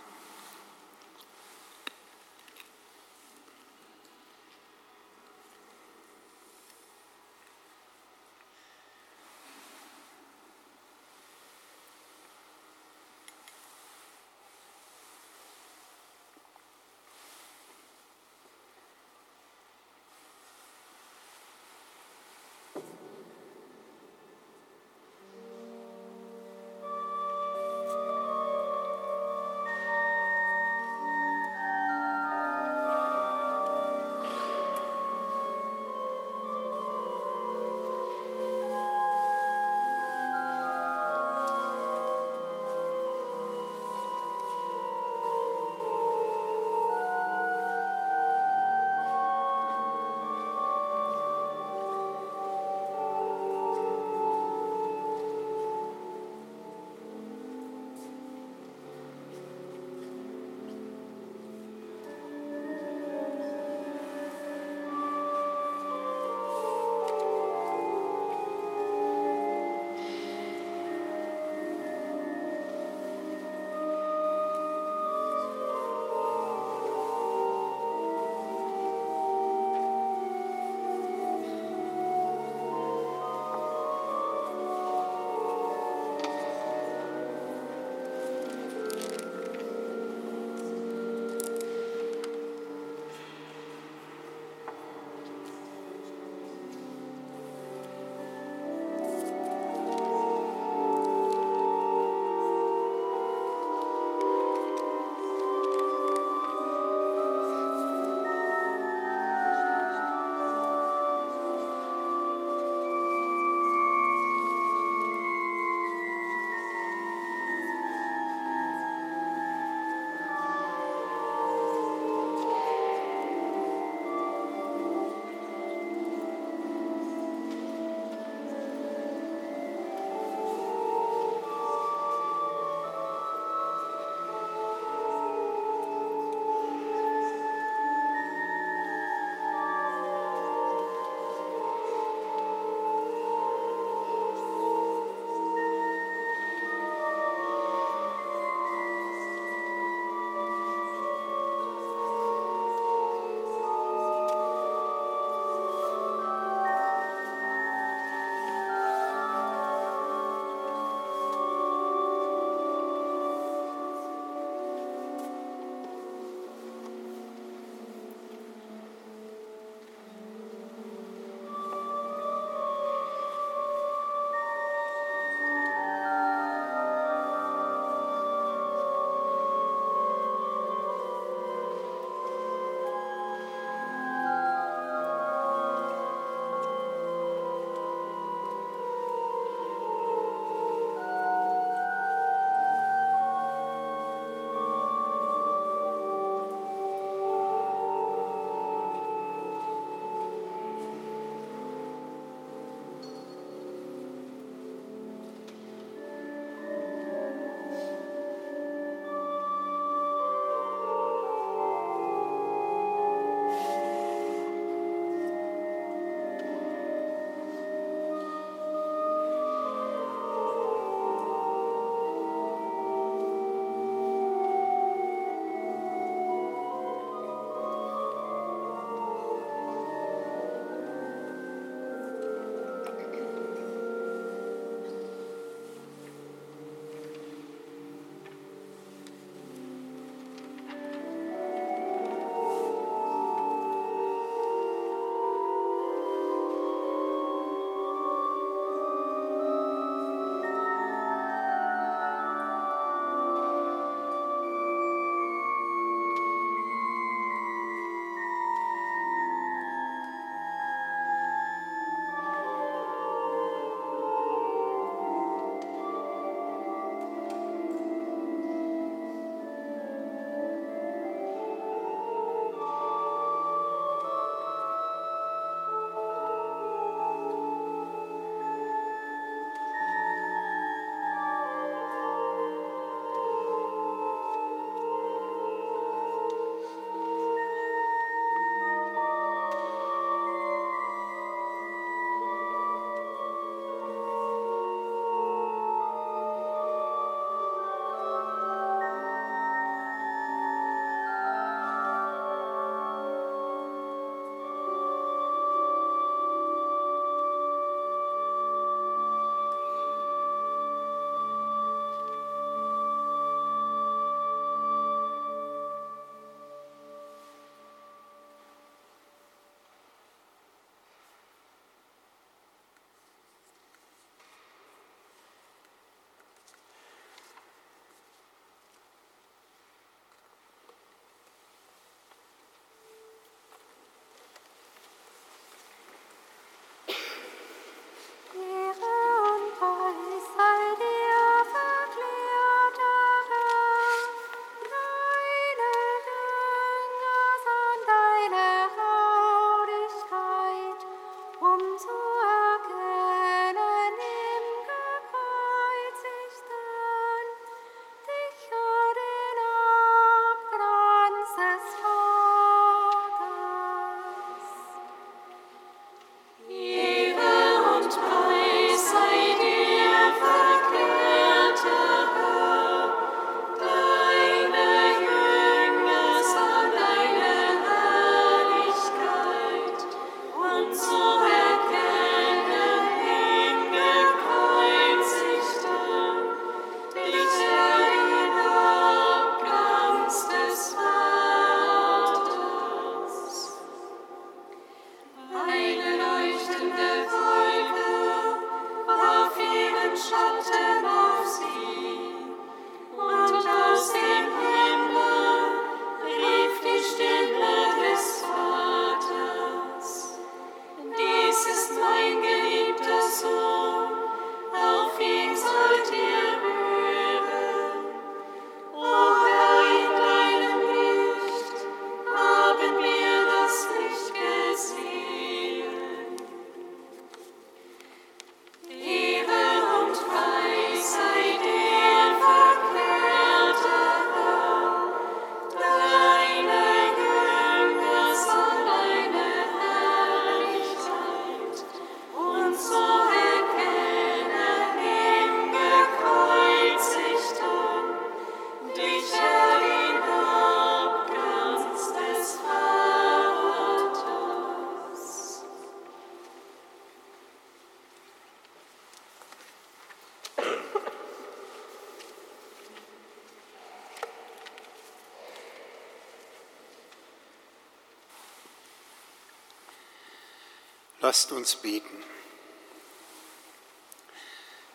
Lasst 471.09 471.31
uns 471.31 471.55
beten. 471.55 472.03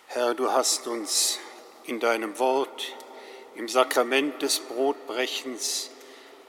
Herr, 0.08 0.34
du 0.34 0.50
hast 0.50 0.88
uns 0.88 1.40
in 1.84 2.00
deinem 2.00 2.40
Wort, 2.40 2.96
im 3.56 3.68
Sakrament 3.68 4.42
des 4.42 4.60
Brotbrechens, 4.60 5.90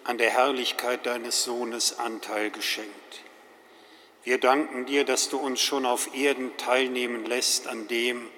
an 0.05 0.18
der 0.18 0.30
Herrlichkeit 0.30 1.05
deines 1.05 1.43
Sohnes 1.43 1.99
Anteil 1.99 2.53
geschenkt. 2.53 3.22
Wir 4.22 4.39
danken 4.39 4.87
dir, 4.87 5.05
dass 5.05 5.30
du 5.30 5.39
uns 5.39 5.61
schon 5.61 5.85
auf 5.85 6.14
Erden 6.14 6.57
teilnehmen 6.59 7.26
lässt 7.26 7.66
an 7.66 7.89
dem, 7.89 8.30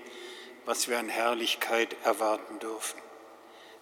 was 0.64 0.88
wir 0.88 0.98
an 0.98 1.10
Herrlichkeit 1.10 1.94
erwarten 2.04 2.58
dürfen. 2.58 3.02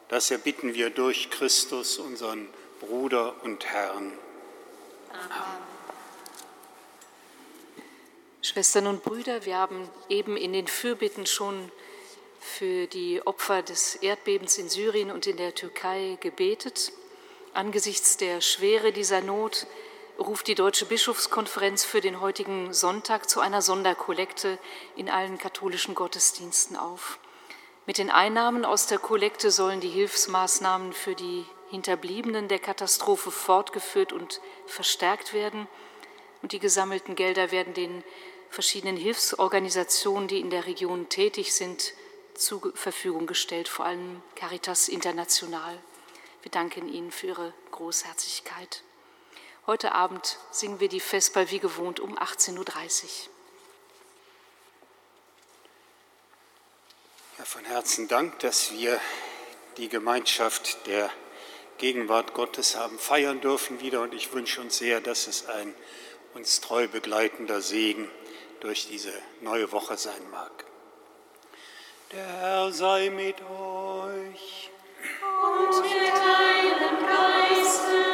Das 0.08 0.32
erbitten 0.32 0.74
wir 0.74 0.90
durch 0.90 1.30
Christus, 1.30 1.98
unseren 1.98 2.48
Bruder 2.80 3.36
und 3.44 3.64
Herrn. 3.66 4.18
Amen. 5.12 5.71
Schwestern 8.44 8.88
und 8.88 9.04
Brüder, 9.04 9.44
wir 9.44 9.56
haben 9.56 9.88
eben 10.08 10.36
in 10.36 10.52
den 10.52 10.66
Fürbitten 10.66 11.26
schon 11.26 11.70
für 12.40 12.88
die 12.88 13.24
Opfer 13.24 13.62
des 13.62 13.94
Erdbebens 13.94 14.58
in 14.58 14.68
Syrien 14.68 15.12
und 15.12 15.28
in 15.28 15.36
der 15.36 15.54
Türkei 15.54 16.18
gebetet. 16.20 16.90
Angesichts 17.54 18.16
der 18.16 18.40
Schwere 18.40 18.90
dieser 18.90 19.20
Not 19.20 19.68
ruft 20.18 20.48
die 20.48 20.56
Deutsche 20.56 20.86
Bischofskonferenz 20.86 21.84
für 21.84 22.00
den 22.00 22.20
heutigen 22.20 22.72
Sonntag 22.74 23.30
zu 23.30 23.38
einer 23.38 23.62
Sonderkollekte 23.62 24.58
in 24.96 25.08
allen 25.08 25.38
katholischen 25.38 25.94
Gottesdiensten 25.94 26.76
auf. 26.76 27.20
Mit 27.86 27.98
den 27.98 28.10
Einnahmen 28.10 28.64
aus 28.64 28.88
der 28.88 28.98
Kollekte 28.98 29.52
sollen 29.52 29.78
die 29.78 29.88
Hilfsmaßnahmen 29.88 30.94
für 30.94 31.14
die 31.14 31.44
Hinterbliebenen 31.70 32.48
der 32.48 32.58
Katastrophe 32.58 33.30
fortgeführt 33.30 34.12
und 34.12 34.40
verstärkt 34.66 35.32
werden. 35.32 35.68
Und 36.42 36.50
die 36.50 36.58
gesammelten 36.58 37.14
Gelder 37.14 37.52
werden 37.52 37.72
den 37.72 38.02
verschiedenen 38.52 38.98
Hilfsorganisationen, 38.98 40.28
die 40.28 40.38
in 40.38 40.50
der 40.50 40.66
Region 40.66 41.08
tätig 41.08 41.54
sind, 41.54 41.94
zur 42.34 42.72
Verfügung 42.76 43.26
gestellt, 43.26 43.66
vor 43.66 43.86
allem 43.86 44.22
Caritas 44.36 44.88
International. 44.88 45.78
Wir 46.42 46.50
danken 46.50 46.92
Ihnen 46.92 47.10
für 47.12 47.28
Ihre 47.28 47.54
Großherzigkeit. 47.70 48.82
Heute 49.66 49.92
Abend 49.92 50.38
singen 50.50 50.80
wir 50.80 50.88
die 50.88 51.00
Vesper 51.00 51.50
wie 51.50 51.60
gewohnt 51.60 51.98
um 51.98 52.18
18.30 52.18 52.58
Uhr. 52.58 52.68
Ja, 57.38 57.44
von 57.44 57.64
Herzen 57.64 58.08
Dank, 58.08 58.38
dass 58.40 58.72
wir 58.72 59.00
die 59.78 59.88
Gemeinschaft 59.88 60.86
der 60.86 61.10
Gegenwart 61.78 62.34
Gottes 62.34 62.76
haben 62.76 62.98
feiern 62.98 63.40
dürfen 63.40 63.80
wieder 63.80 64.02
und 64.02 64.12
ich 64.12 64.32
wünsche 64.34 64.60
uns 64.60 64.76
sehr, 64.76 65.00
dass 65.00 65.26
es 65.26 65.46
ein 65.46 65.74
uns 66.34 66.60
treu 66.60 66.88
begleitender 66.88 67.60
Segen 67.60 68.10
durch 68.62 68.86
diese 68.86 69.12
neue 69.40 69.70
Woche 69.72 69.96
sein 69.96 70.30
mag. 70.30 70.64
Der 72.12 72.24
Herr 72.24 72.72
sei 72.72 73.10
mit 73.10 73.40
euch. 73.40 74.70
Und 75.42 75.82
mit 75.82 76.12
deinem 76.12 76.96
Geiste. 77.04 78.04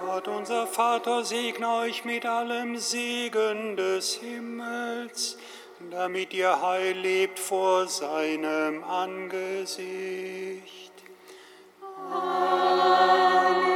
Gott, 0.00 0.28
unser 0.28 0.66
Vater, 0.66 1.24
segne 1.24 1.68
euch 1.68 2.06
mit 2.06 2.24
allem 2.24 2.78
Segen 2.78 3.76
des 3.76 4.14
Himmels, 4.14 5.36
damit 5.90 6.32
ihr 6.32 6.62
heil 6.62 6.96
lebt 6.96 7.38
vor 7.38 7.86
seinem 7.86 8.82
Angesicht. 8.84 10.64
Lehre 12.10 13.73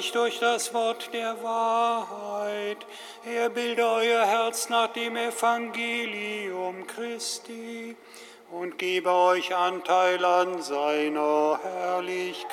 euch 0.00 0.12
durch 0.12 0.38
das 0.38 0.72
Wort 0.72 1.12
der 1.12 1.42
Wahrheit. 1.42 2.78
Er 3.26 3.50
bilde 3.50 3.84
euer 3.84 4.24
Herz 4.24 4.70
nach 4.70 4.88
dem 4.94 5.14
Evangelium 5.14 6.86
Christi 6.86 7.94
und 8.50 8.78
gebe 8.78 9.10
euch 9.10 9.54
Anteil 9.54 10.24
an 10.24 10.62
seiner 10.62 11.60
Herrlichkeit. 11.62 12.50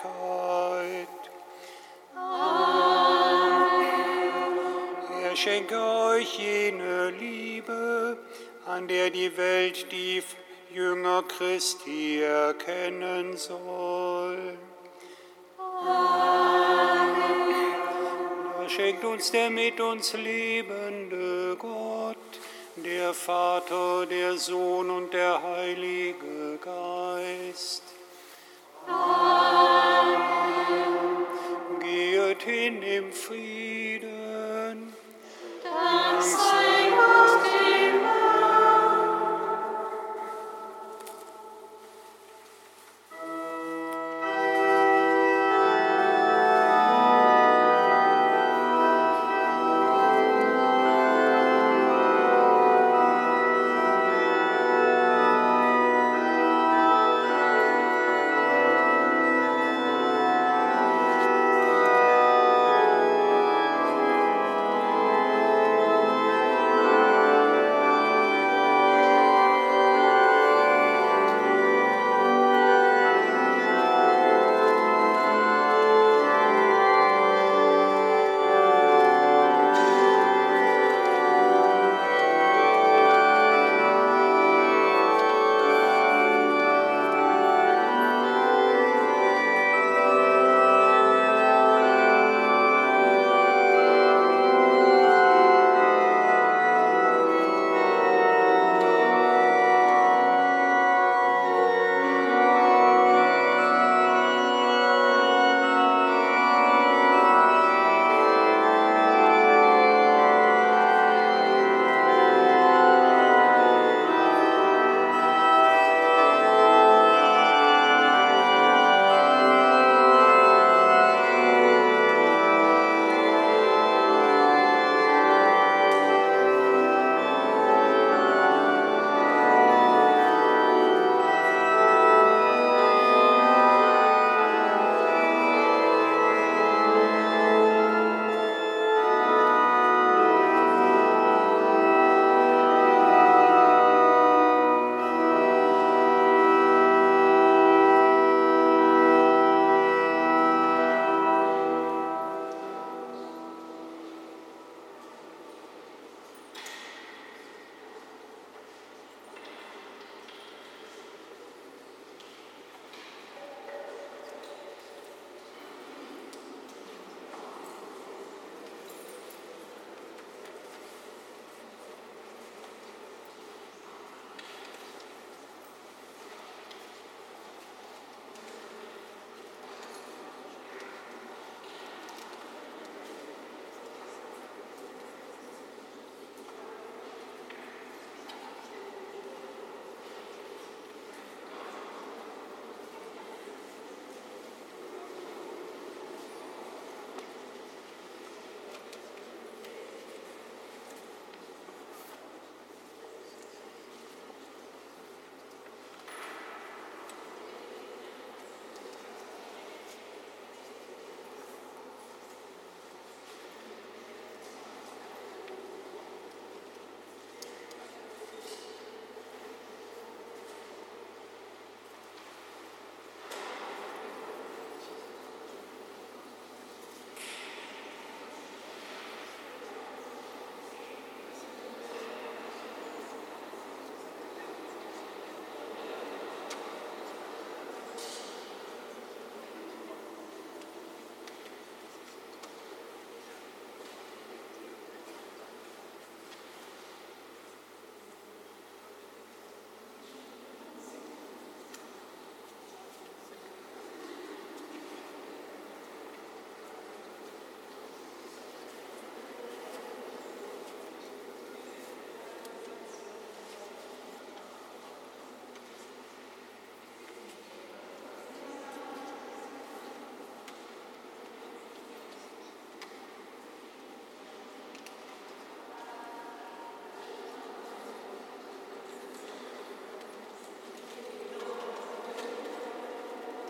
Er 5.24 5.36
schenke 5.38 5.80
euch 5.80 6.38
jene 6.38 7.12
Liebe, 7.12 8.18
an 8.66 8.90
der 8.90 9.10
die 9.10 9.38
Welt 9.38 9.90
die 9.94 10.22
Jünger 10.74 11.24
Christi 11.24 12.22
erkennen 12.22 13.38
soll. 13.38 14.58
Er 15.86 16.37
schenkt 18.78 19.04
uns 19.04 19.32
der 19.32 19.50
mit 19.50 19.80
uns 19.82 20.14
lebende 20.14 21.56
Gott, 21.58 22.16
der 22.76 23.12
Vater, 23.12 24.06
der 24.06 24.38
Sohn 24.38 24.92
und 24.92 25.12
der 25.12 25.42
Heilige 25.42 26.60
Geist. 26.64 27.82
Amen. 28.86 30.28
Gehet 31.80 32.44
hin 32.44 32.84
im 32.84 33.12
Frieden. 33.12 34.94
Dank 35.64 36.22
sei 36.22 36.92
Gott, 36.92 37.77